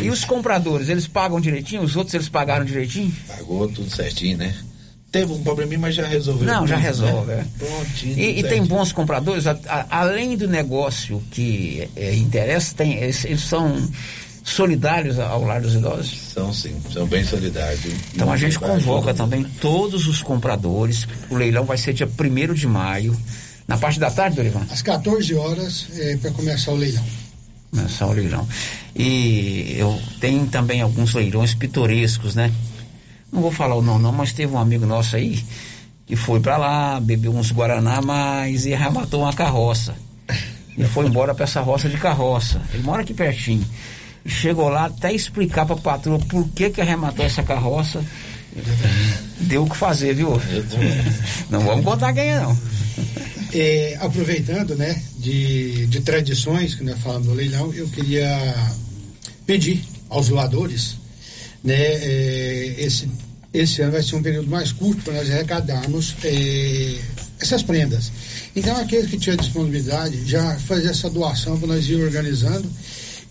[0.03, 1.81] E os compradores, eles pagam direitinho?
[1.81, 3.13] Os outros eles pagaram direitinho?
[3.27, 4.55] Pagou tudo certinho, né?
[5.11, 6.45] Teve um probleminha, mas já resolveu.
[6.45, 7.45] Não, já tudo, resolve, né?
[7.61, 7.65] é.
[7.65, 8.19] Prontinho.
[8.19, 13.23] E, e tem bons compradores, a- a- além do negócio que é, interessa, tem, eles,
[13.23, 13.75] eles são
[14.43, 16.13] solidários ao lar dos idosos.
[16.33, 17.81] São sim, são bem solidários.
[18.13, 21.07] Então a gente convoca também todos os compradores.
[21.29, 23.17] O leilão vai ser dia 1 de maio.
[23.67, 24.65] Na parte da tarde, Dorivan?
[24.71, 27.03] Às 14 horas é, para começar o leilão.
[27.71, 28.47] Começar o leilão.
[28.95, 32.51] E eu tenho também alguns leilões pitorescos, né?
[33.31, 35.43] Não vou falar o nome não, mas teve um amigo nosso aí
[36.07, 39.93] que foi pra lá, bebeu uns Guaraná a mais e arrematou uma carroça.
[40.77, 42.61] E foi embora pra essa roça de carroça.
[42.73, 43.65] Ele mora aqui pertinho.
[44.23, 48.01] E chegou lá até explicar pra patroa por que que arrematou essa carroça.
[49.41, 50.41] Deu o que fazer, viu?
[51.49, 52.57] Não vamos contar quem é não.
[53.53, 58.55] É, aproveitando, né, de, de tradições que nós falamos do leilão, eu queria
[59.45, 60.97] pedir aos doadores,
[61.67, 63.09] né, é, esse,
[63.53, 66.97] esse ano vai ser um período mais curto para nós arrecadarmos é,
[67.41, 68.09] essas prendas.
[68.55, 72.65] Então, aqueles que tinham disponibilidade, já fazer essa doação para nós ir organizando.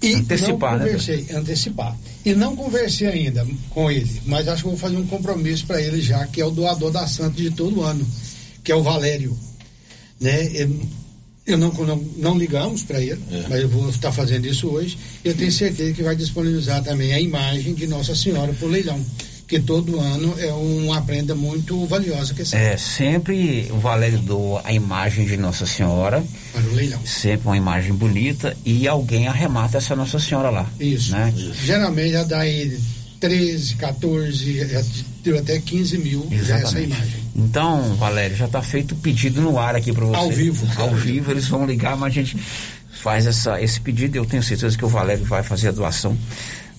[0.02, 1.96] E Antecipar, não né, conversei, antecipar.
[2.26, 6.02] E não conversei ainda com ele, mas acho que vou fazer um compromisso para ele
[6.02, 8.06] já, que é o doador da Santa de todo ano,
[8.62, 9.34] que é o Valério.
[10.20, 10.50] Né?
[10.52, 10.78] Eu,
[11.46, 14.98] eu não, não, não ligamos para ele, mas eu vou estar fazendo isso hoje.
[15.24, 19.00] Eu tenho certeza que vai disponibilizar também a imagem de Nossa Senhora para o leilão,
[19.46, 22.56] que todo ano é uma prenda muito valiosa que essa.
[22.56, 26.24] É, sempre o Valério doa a imagem de Nossa Senhora.
[26.52, 27.00] Para o leilão.
[27.06, 30.68] Sempre uma imagem bonita e alguém arremata essa Nossa Senhora lá.
[30.80, 31.12] Isso.
[31.12, 31.32] Né?
[31.62, 32.76] Geralmente já dá aí
[33.20, 34.82] 13, 14, já
[35.22, 37.20] deu até 15 mil já essa imagem.
[37.34, 40.16] Então, Valério, já está feito o pedido no ar aqui para você.
[40.16, 40.66] Ao vivo.
[40.80, 42.36] Ao vivo, eles vão ligar, mas a gente
[42.90, 46.16] faz essa, esse pedido e eu tenho certeza que o Valério vai fazer a doação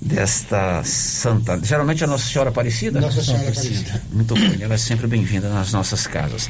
[0.02, 1.60] desta santa.
[1.64, 3.00] Geralmente a Nossa Senhora Aparecida?
[3.02, 4.02] Nossa Senhora Aparecida.
[4.12, 6.50] Muito bem, ela é sempre bem-vinda nas nossas casas.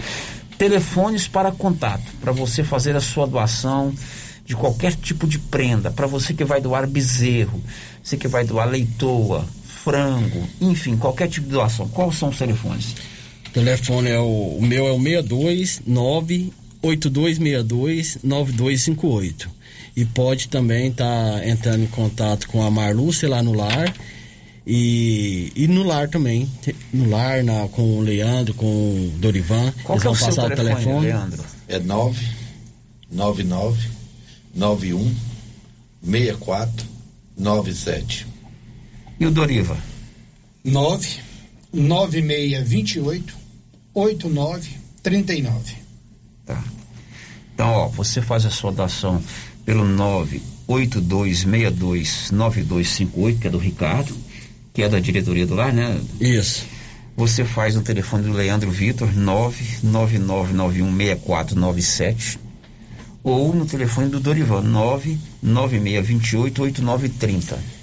[0.58, 3.94] Telefones para contato, para você fazer a sua doação
[4.46, 7.62] de qualquer tipo de prenda, para você que vai doar bezerro,
[8.02, 9.46] você que vai doar leitoa,
[9.88, 11.88] frango, enfim, qualquer tipo de doação.
[11.88, 12.94] Quais são os telefones?
[13.48, 19.50] O telefone é o, o meu é o 629 8262 9258.
[19.96, 23.94] E pode também estar tá entrando em contato com a Marlúcia lá no lar.
[24.66, 26.50] E, e no lar também.
[26.94, 29.74] No lar, na, com o Leandro, com o Dorivan.
[29.84, 31.08] Qual Eles que é vão o seu passar o telefone, telefone.
[31.08, 31.44] Leandro?
[31.70, 33.90] É 999
[34.54, 35.16] 91
[36.04, 36.86] 64
[37.38, 38.37] 97.
[39.20, 39.76] E o Doriva?
[40.63, 41.20] 9
[41.74, 43.36] 9628
[43.93, 45.76] 8939.
[46.45, 46.63] Tá.
[47.53, 49.22] Então, ó, você faz a sua doação
[49.65, 49.84] pelo
[50.68, 54.15] 982629258, que é do Ricardo,
[54.74, 55.99] que é da diretoria do lar, né?
[56.22, 56.68] Isso.
[57.15, 59.09] Você faz no telefone do Leandro Vitor,
[59.84, 62.38] 999916497,
[63.24, 64.63] ou no telefone do Dorivan,
[65.43, 67.77] 996288930.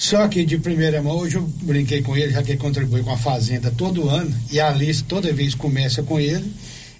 [0.00, 3.12] Só que de primeira mão, hoje eu brinquei com ele, já que ele contribui com
[3.12, 6.50] a Fazenda todo ano, e a Alice toda vez começa com ele,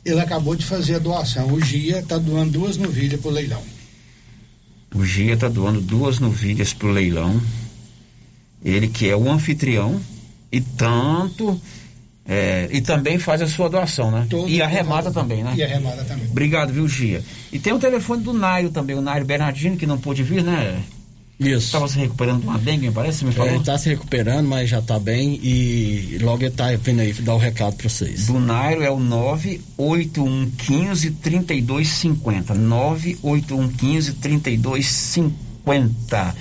[0.05, 1.51] ele acabou de fazer a doação.
[1.51, 3.63] O Gia está doando duas novilhas para o leilão.
[4.95, 7.41] O Gia está doando duas novilhas para o leilão.
[8.63, 9.99] Ele que é o anfitrião
[10.53, 11.59] e tanto.
[12.29, 14.27] é, e também faz a sua doação, né?
[14.29, 15.55] Todo e arremata também, né?
[15.57, 16.27] E arremata também.
[16.31, 17.25] Obrigado, viu, Gia?
[17.51, 20.83] E tem o telefone do Nairo também, o Nairo Bernardino, que não pôde vir, né?
[21.41, 21.67] Isso.
[21.67, 23.55] Estava se recuperando de uma dengue, me parece, me É, falou?
[23.55, 27.35] ele tá se recuperando, mas já tá bem e logo ele tá vindo aí dar
[27.35, 28.27] o recado pra vocês.
[28.27, 32.53] Do Nairo é o 98115 3250.
[32.55, 36.37] 98115 3250.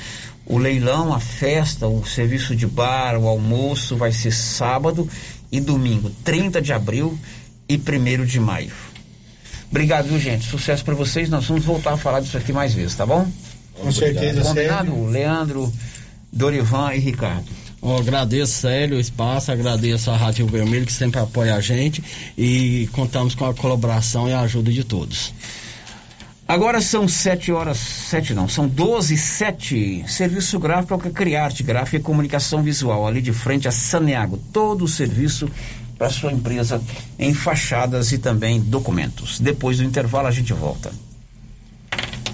[0.45, 5.07] O leilão, a festa, o serviço de bar, o almoço vai ser sábado
[5.51, 7.17] e domingo, 30 de abril
[7.69, 8.71] e 1 de maio.
[9.69, 10.49] Obrigado, viu, gente?
[10.49, 11.29] Sucesso para vocês.
[11.29, 13.27] Nós vamos voltar a falar disso aqui mais vezes, tá bom?
[13.81, 14.91] Com certeza, Combinado?
[14.91, 15.09] Sérgio.
[15.09, 15.73] Leandro,
[16.31, 17.45] Dorivan e Ricardo.
[17.81, 22.03] Eu agradeço, Célio, o espaço, agradeço a Rádio Vermelho que sempre apoia a gente
[22.37, 25.33] e contamos com a colaboração e a ajuda de todos.
[26.45, 30.03] Agora são sete horas, sete não, são doze e sete.
[30.07, 34.39] Serviço gráfico é Criarte, gráfica e comunicação visual, ali de frente a Saneago.
[34.51, 35.47] Todo o serviço
[35.97, 36.81] para sua empresa
[37.19, 39.39] em fachadas e também documentos.
[39.39, 40.91] Depois do intervalo a gente volta.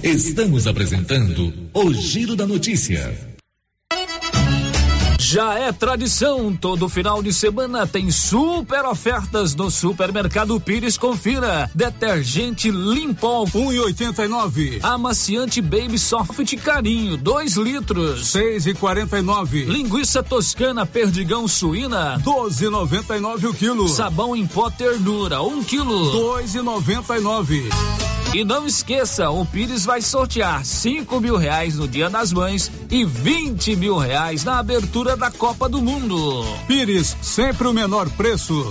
[0.06, 3.12] Estamos apresentando o Giro da Notícia.
[5.20, 10.96] Já é tradição, todo final de semana tem super ofertas no Supermercado Pires.
[10.96, 14.80] Confira: detergente Limpol 1,89.
[14.84, 19.66] Amaciante Baby Soft Carinho 2 litros 6,49.
[19.66, 23.90] Linguiça toscana Perdigão suína 12,99 o quilo.
[23.90, 26.12] Sabão em pó ternura 1 um quilo
[26.44, 28.15] 2,99.
[28.36, 33.06] E não esqueça, o Pires vai sortear 5 mil reais no Dia das Mães e
[33.06, 36.44] 20 mil reais na abertura da Copa do Mundo.
[36.68, 38.68] Pires, sempre o menor preço.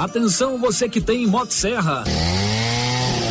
[0.00, 2.02] Atenção você que tem Motosserra.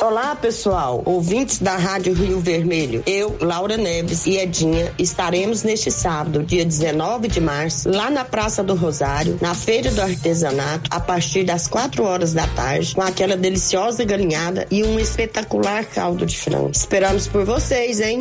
[0.00, 3.02] Olá, pessoal, ouvintes da Rádio Rio Vermelho.
[3.04, 8.62] Eu, Laura Neves e Edinha estaremos neste sábado, dia 19 de março, lá na Praça
[8.62, 13.36] do Rosário, na Feira do Artesanato, a partir das 4 horas da tarde, com aquela
[13.36, 16.70] deliciosa galinhada e um espetacular caldo de frango.
[16.72, 18.18] Esperamos por vocês, hein?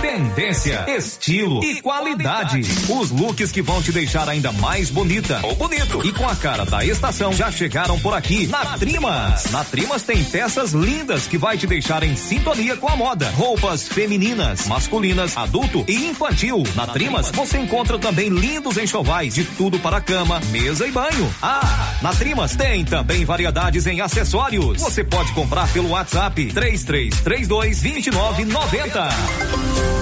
[0.00, 2.62] Tendência, estilo e qualidade.
[2.88, 6.64] Os looks que vão te deixar ainda mais bonita ou bonito e com a cara
[6.64, 9.44] da estação já chegaram por aqui na Trimas.
[9.52, 13.30] Na Trimas tem peças lindas que vai te deixar em sintonia com a moda.
[13.32, 16.62] Roupas femininas, masculinas, adulto e infantil.
[16.74, 21.34] Na Trimas você encontra também lindos enxovais de tudo para cama, mesa e banho.
[21.42, 24.80] Ah, na Trimas tem também variedades em acessórios.
[24.80, 30.01] Você pode comprar pelo WhatsApp 3332 2990.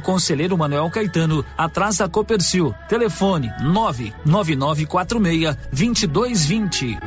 [0.00, 2.74] Conselheiro Manuel Caetano, atrás da Copercil.
[2.88, 6.98] Telefone 99946 2220.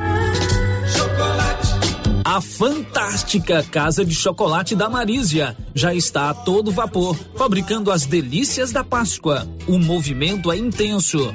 [2.24, 8.72] A fantástica Casa de Chocolate da Marísia já está a todo vapor, fabricando as delícias
[8.72, 9.46] da Páscoa.
[9.66, 11.34] O movimento é intenso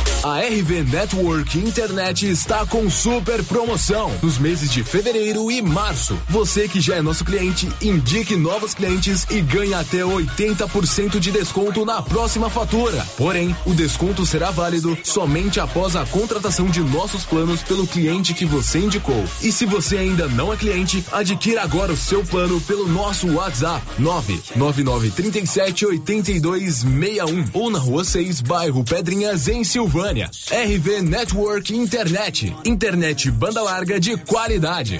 [0.23, 6.15] A RV Network Internet está com super promoção nos meses de fevereiro e março.
[6.29, 11.83] Você que já é nosso cliente, indique novos clientes e ganhe até 80% de desconto
[11.85, 13.03] na próxima fatura.
[13.17, 18.45] Porém, o desconto será válido somente após a contratação de nossos planos pelo cliente que
[18.45, 19.25] você indicou.
[19.41, 23.83] E se você ainda não é cliente, adquira agora o seu plano pelo nosso WhatsApp
[23.97, 30.10] 99937 8261 ou na Rua 6, bairro Pedrinhas, em Silvânia.
[30.19, 32.53] RV Network Internet.
[32.65, 34.99] Internet banda larga de qualidade.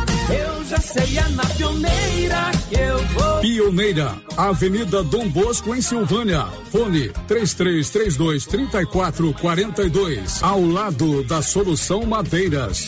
[0.31, 3.41] Eu já sei, é na pioneira que eu vou.
[3.41, 6.45] Pioneira, Avenida Dom Bosco, em Silvânia.
[6.71, 10.41] Fone 3332 3442.
[10.41, 12.87] Ao lado da Solução Madeiras.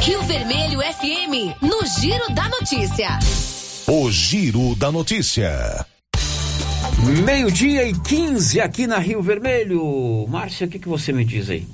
[0.00, 3.18] Rio Vermelho FM, no Giro da Notícia.
[3.86, 5.86] O Giro da Notícia.
[7.24, 10.26] Meio-dia e 15 aqui na Rio Vermelho.
[10.28, 11.66] Márcia, o que, que você me diz aí?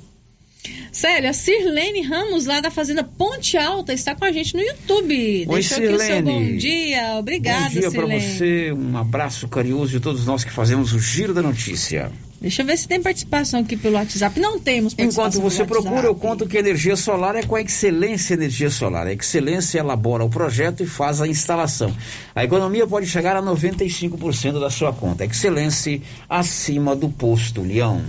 [0.91, 5.45] Sério, a Sirlene Ramos, lá da Fazenda Ponte Alta, está com a gente no YouTube.
[5.47, 6.51] Oi, Deixou aqui o seu Sirlene.
[6.51, 7.15] bom dia.
[7.17, 8.21] Obrigada, Bom dia para Sirlene.
[8.21, 12.11] você, um abraço carinhoso de todos nós que fazemos o Giro da Notícia.
[12.41, 14.39] Deixa eu ver se tem participação aqui pelo WhatsApp.
[14.39, 18.33] Não temos participação Enquanto você procura, eu conto que energia solar é com a Excelência
[18.35, 19.07] Energia Solar.
[19.07, 21.95] A Excelência elabora o projeto e faz a instalação.
[22.35, 25.25] A economia pode chegar a 95% da sua conta.
[25.25, 28.03] Excelência acima do posto Leão.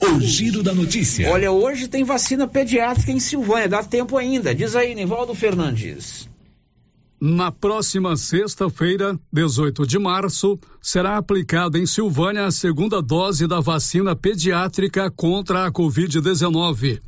[0.00, 1.28] O Giro da Notícia.
[1.28, 4.54] Olha, hoje tem vacina pediátrica em Silvânia, dá tempo ainda.
[4.54, 6.28] Diz aí, Nivaldo Fernandes.
[7.20, 14.14] Na próxima sexta-feira, 18 de março, será aplicada em Silvânia a segunda dose da vacina
[14.14, 17.00] pediátrica contra a Covid-19.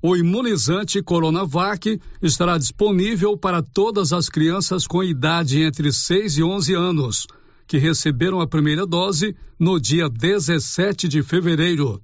[0.00, 6.74] O imunizante Coronavac estará disponível para todas as crianças com idade entre 6 e 11
[6.74, 7.26] anos,
[7.66, 12.00] que receberam a primeira dose no dia 17 de fevereiro.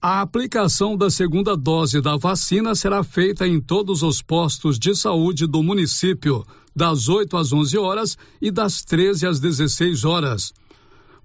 [0.00, 5.44] A aplicação da segunda dose da vacina será feita em todos os postos de saúde
[5.44, 10.52] do município, das 8 às 11 horas e das 13 às 16 horas.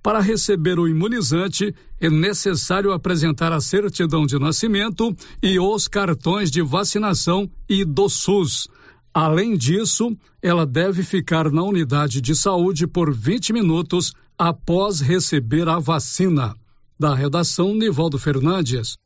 [0.01, 1.71] Para receber o imunizante,
[2.01, 8.67] é necessário apresentar a certidão de nascimento e os cartões de vacinação e do SUS.
[9.13, 15.77] Além disso, ela deve ficar na unidade de saúde por 20 minutos após receber a
[15.77, 16.55] vacina.
[17.03, 18.97] Da redação, Nivaldo Fernandes.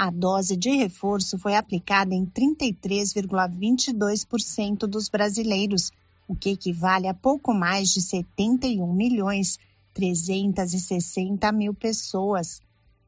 [0.00, 5.90] A dose de reforço foi aplicada em 33,22% dos brasileiros,
[6.28, 9.58] o que equivale a pouco mais de 71 milhões
[9.94, 12.60] 360 mil pessoas.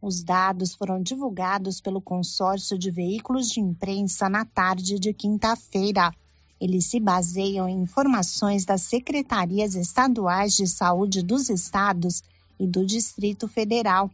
[0.03, 6.13] Os dados foram divulgados pelo consórcio de veículos de imprensa na tarde de quinta-feira.
[6.63, 12.23] Eles se baseiam em informações das secretarias estaduais de saúde dos estados
[12.57, 14.09] e do Distrito Federal.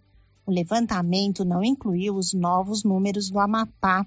[0.47, 4.07] O levantamento não incluiu os novos números do Amapá.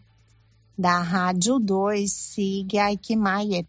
[0.75, 3.63] Da Rádio 2, siga Aikmaier.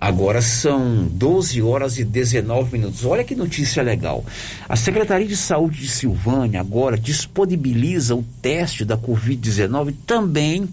[0.00, 3.04] Agora são 12 horas e 19 minutos.
[3.04, 4.24] Olha que notícia legal.
[4.66, 10.66] A Secretaria de Saúde de Silvânia agora disponibiliza o teste da Covid-19 também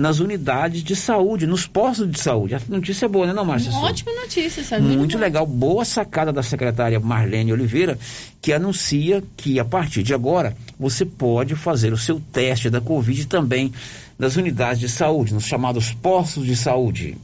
[0.00, 2.54] nas unidades de saúde, nos postos de saúde.
[2.54, 3.70] A notícia é boa, né, não, Márcia?
[3.72, 4.82] Ótima notícia, sabe?
[4.82, 5.46] Muito, Muito legal.
[5.46, 7.98] Boa sacada da secretária Marlene Oliveira,
[8.40, 13.26] que anuncia que a partir de agora você pode fazer o seu teste da Covid
[13.26, 13.72] também
[14.18, 17.16] nas unidades de saúde, nos chamados postos de saúde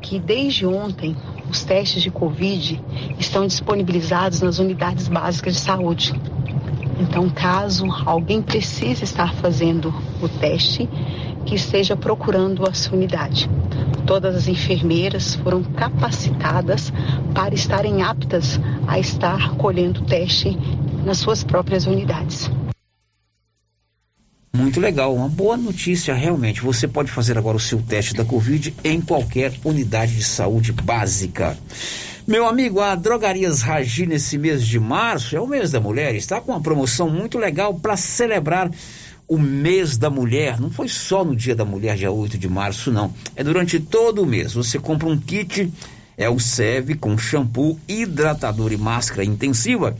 [0.00, 1.16] que desde ontem
[1.50, 2.80] os testes de Covid
[3.18, 6.12] estão disponibilizados nas unidades básicas de saúde.
[6.98, 10.88] Então, caso alguém precise estar fazendo o teste,
[11.46, 13.48] que esteja procurando a sua unidade.
[14.06, 16.92] Todas as enfermeiras foram capacitadas
[17.32, 20.56] para estarem aptas a estar colhendo teste
[21.04, 22.50] nas suas próprias unidades.
[24.56, 26.62] Muito legal, uma boa notícia realmente.
[26.62, 31.56] Você pode fazer agora o seu teste da Covid em qualquer unidade de saúde básica.
[32.26, 36.40] Meu amigo, a Drogarias Ragi nesse mês de março, é o mês da mulher, está
[36.40, 38.68] com uma promoção muito legal para celebrar
[39.28, 40.60] o mês da mulher.
[40.60, 43.12] Não foi só no dia da mulher, dia 8 de março, não.
[43.34, 44.54] É durante todo o mês.
[44.54, 45.72] Você compra um kit,
[46.16, 49.96] é o SEV com shampoo, hidratador e máscara intensiva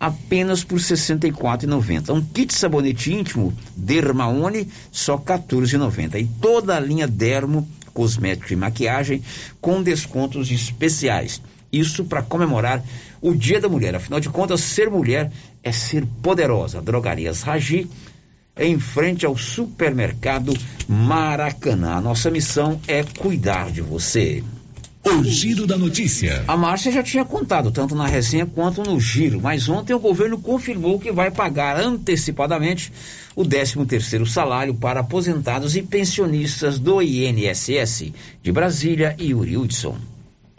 [0.00, 2.14] apenas por R$ 64,90.
[2.14, 6.18] Um kit sabonete íntimo Dermaone só R$ 14,90.
[6.18, 9.22] E toda a linha Dermo cosmético e maquiagem
[9.60, 11.42] com descontos especiais.
[11.72, 12.82] Isso para comemorar
[13.20, 13.94] o Dia da Mulher.
[13.94, 15.30] Afinal de contas, ser mulher
[15.62, 16.80] é ser poderosa.
[16.80, 17.88] Drogarias Ragi,
[18.56, 20.52] em frente ao supermercado
[20.88, 21.94] Maracanã.
[21.94, 24.42] A nossa missão é cuidar de você.
[25.02, 26.44] O Giro da Notícia.
[26.46, 30.38] A Márcia já tinha contado, tanto na resenha quanto no giro, mas ontem o governo
[30.38, 32.92] confirmou que vai pagar antecipadamente
[33.34, 38.12] o 13 terceiro salário para aposentados e pensionistas do INSS
[38.42, 39.96] de Brasília e Yuri Hudson.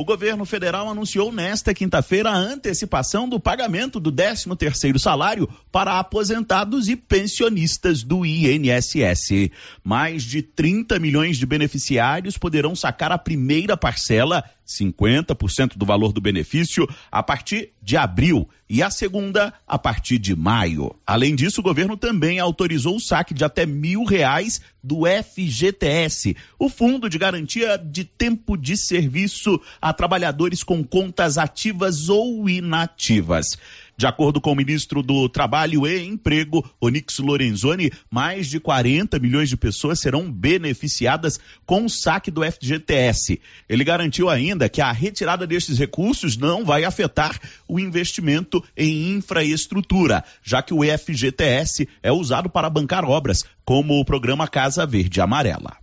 [0.02, 6.90] O governo federal anunciou nesta quinta-feira a antecipação do pagamento do 13º salário para aposentados
[6.90, 9.52] e pensionistas do INSS.
[9.84, 16.20] Mais de 30 milhões de beneficiários poderão sacar a primeira parcela 50% do valor do
[16.20, 20.96] benefício a partir de abril e a segunda a partir de maio.
[21.06, 26.70] Além disso, o governo também autorizou o saque de até mil reais do FGTS, o
[26.70, 33.58] Fundo de Garantia de Tempo de Serviço a trabalhadores com contas ativas ou inativas.
[33.98, 39.50] De acordo com o ministro do Trabalho e Emprego, Onix Lorenzoni, mais de 40 milhões
[39.50, 43.40] de pessoas serão beneficiadas com o saque do FGTS.
[43.70, 50.24] Ele garantiu ainda que a retirada destes recursos não vai afetar o investimento em infraestrutura,
[50.44, 55.78] já que o FGTS é usado para bancar obras, como o programa Casa Verde Amarela.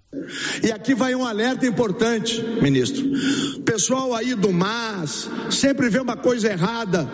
[0.62, 3.02] E aqui vai um alerta importante, ministro.
[3.64, 7.08] Pessoal aí do MAS sempre vê uma coisa errada,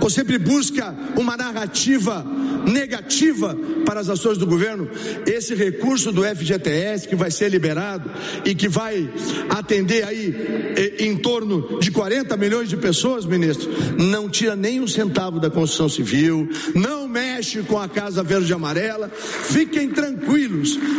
[0.00, 2.24] ou sempre busca uma narrativa
[2.66, 4.88] negativa para as ações do governo.
[5.26, 8.10] Esse recurso do FGTS que vai ser liberado
[8.44, 9.08] e que vai
[9.50, 10.34] atender aí
[10.76, 15.50] eh, em torno de 40 milhões de pessoas, ministro, não tira nem um centavo da
[15.50, 19.08] construção civil, não mexe com a Casa Verde e Amarela.
[19.10, 20.11] Fiquem tranquilos,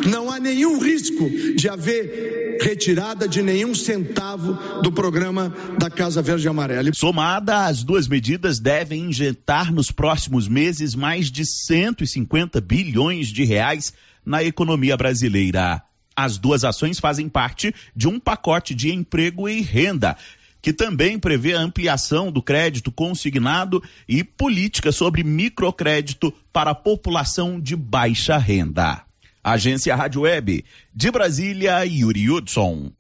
[0.10, 6.46] não há nenhum risco de haver retirada de nenhum centavo do programa da Casa Verde
[6.46, 6.92] e Amarela.
[6.94, 13.94] Somada, as duas medidas devem injetar nos próximos meses mais de 150 bilhões de reais
[14.26, 15.82] na economia brasileira.
[16.16, 20.16] As duas ações fazem parte de um pacote de emprego e renda
[20.64, 27.60] que também prevê a ampliação do crédito consignado e política sobre microcrédito para a população
[27.60, 29.04] de baixa renda.
[29.44, 30.64] Agência Rádio Web,
[30.96, 32.94] de Brasília, Yuri Hudson.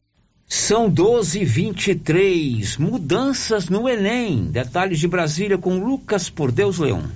[0.45, 4.51] São 12:23 mudanças no Enem.
[4.51, 7.09] Detalhes de Brasília com Lucas Por Deus Leão.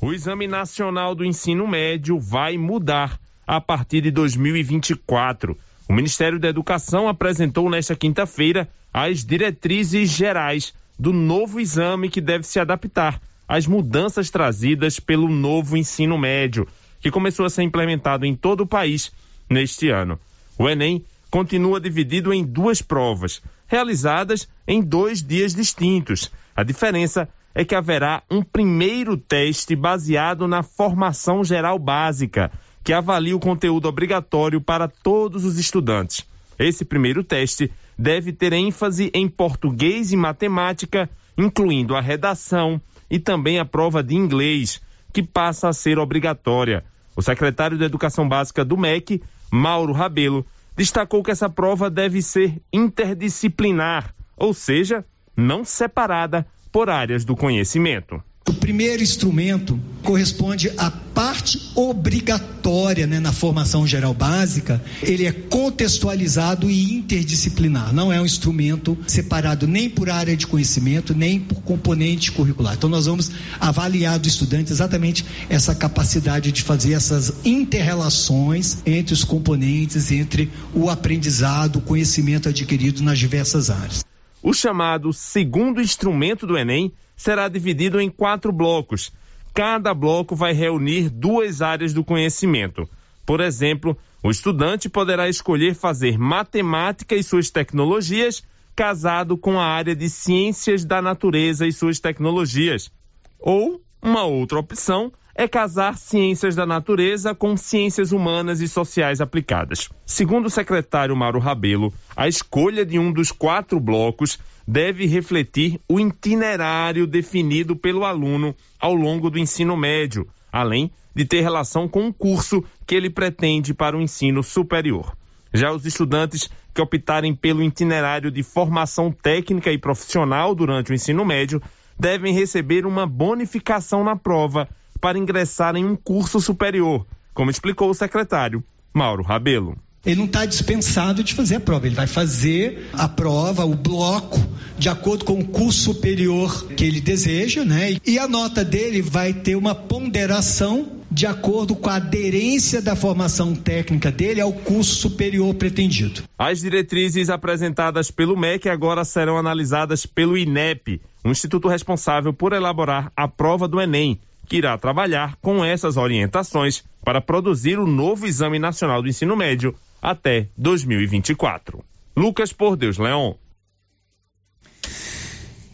[0.00, 5.58] O Exame Nacional do Ensino Médio vai mudar a partir de 2024.
[5.88, 12.46] O Ministério da Educação apresentou nesta quinta-feira as diretrizes gerais do novo exame que deve
[12.46, 16.66] se adaptar às mudanças trazidas pelo novo ensino médio,
[17.00, 19.12] que começou a ser implementado em todo o país
[19.48, 20.18] neste ano.
[20.58, 26.30] O Enem continua dividido em duas provas, realizadas em dois dias distintos.
[26.56, 32.50] A diferença é que haverá um primeiro teste baseado na formação geral básica,
[32.84, 36.24] que avalia o conteúdo obrigatório para todos os estudantes.
[36.58, 42.80] Esse primeiro teste deve ter ênfase em português e matemática, incluindo a redação
[43.10, 44.80] e também a prova de inglês,
[45.12, 46.84] que passa a ser obrigatória.
[47.16, 50.44] O secretário de Educação Básica do MEC, Mauro Rabelo,
[50.76, 55.04] destacou que essa prova deve ser interdisciplinar, ou seja,
[55.36, 58.22] não separada por áreas do conhecimento.
[58.48, 64.82] O primeiro instrumento corresponde à parte obrigatória né, na formação geral básica.
[65.00, 67.94] Ele é contextualizado e interdisciplinar.
[67.94, 72.74] Não é um instrumento separado nem por área de conhecimento, nem por componente curricular.
[72.74, 73.30] Então, nós vamos
[73.60, 80.90] avaliar do estudante exatamente essa capacidade de fazer essas interrelações entre os componentes, entre o
[80.90, 84.04] aprendizado, o conhecimento adquirido nas diversas áreas.
[84.42, 89.12] O chamado segundo instrumento do Enem será dividido em quatro blocos.
[89.54, 92.90] Cada bloco vai reunir duas áreas do conhecimento.
[93.24, 98.42] Por exemplo, o estudante poderá escolher fazer matemática e suas tecnologias
[98.74, 102.90] casado com a área de ciências da natureza e suas tecnologias.
[103.38, 109.88] Ou uma outra opção é casar ciências da natureza com ciências humanas e sociais aplicadas.
[110.06, 115.98] Segundo o secretário Mauro Rabelo, a escolha de um dos quatro blocos deve refletir o
[115.98, 122.14] itinerário definido pelo aluno ao longo do ensino médio, além de ter relação com o
[122.14, 125.16] curso que ele pretende para o ensino superior.
[125.52, 131.24] Já os estudantes que optarem pelo itinerário de formação técnica e profissional durante o ensino
[131.24, 131.62] médio
[131.98, 134.68] devem receber uma bonificação na prova
[135.04, 139.76] para ingressar em um curso superior, como explicou o secretário Mauro Rabelo
[140.06, 141.86] ele não está dispensado de fazer a prova.
[141.86, 144.38] Ele vai fazer a prova, o bloco,
[144.78, 147.96] de acordo com o curso superior que ele deseja, né?
[148.04, 153.54] E a nota dele vai ter uma ponderação de acordo com a aderência da formação
[153.54, 156.22] técnica dele ao curso superior pretendido.
[156.38, 163.10] As diretrizes apresentadas pelo MEC agora serão analisadas pelo INEP, um instituto responsável por elaborar
[163.16, 164.20] a prova do Enem
[164.56, 170.48] irá trabalhar com essas orientações para produzir o novo Exame Nacional do Ensino Médio até
[170.56, 171.84] 2024.
[172.16, 173.36] Lucas Por Deus Leão.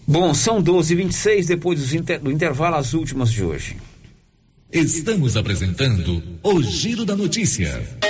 [0.07, 2.20] Bom, são 12h26 depois inter...
[2.20, 3.77] do intervalo, as últimas de hoje.
[4.73, 8.09] Estamos apresentando o Giro da Notícia.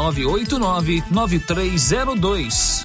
[0.00, 2.84] 989 9302.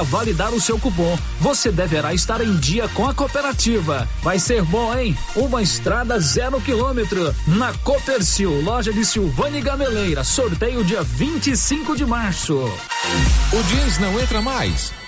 [0.00, 4.08] para validar o seu cupom, você deverá estar em dia com a cooperativa.
[4.22, 5.16] Vai ser bom, hein?
[5.36, 10.24] Uma estrada zero quilômetro na Copercil, loja de Silvânia Gameleira.
[10.24, 12.54] Sorteio dia 25 de março.
[12.56, 14.99] O jeans não entra mais.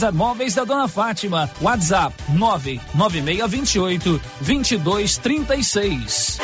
[0.00, 1.50] César Móveis da Dona Fátima.
[1.60, 6.38] WhatsApp 99628 2236.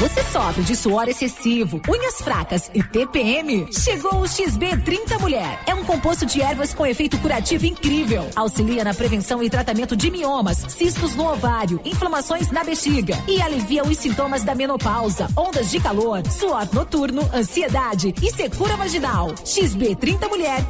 [0.00, 3.66] Você sofre de suor excessivo, unhas fracas e TPM?
[3.72, 5.58] Chegou o XB30 Mulher.
[5.66, 8.24] É um composto de ervas com efeito curativo incrível.
[8.36, 13.82] Auxilia na prevenção e tratamento de miomas, cistos no ovário, inflamações na bexiga e alivia
[13.82, 19.32] os sintomas da menopausa, ondas de calor, suor noturno, ansiedade e secura vaginal.
[19.32, 20.64] XB30 Mulher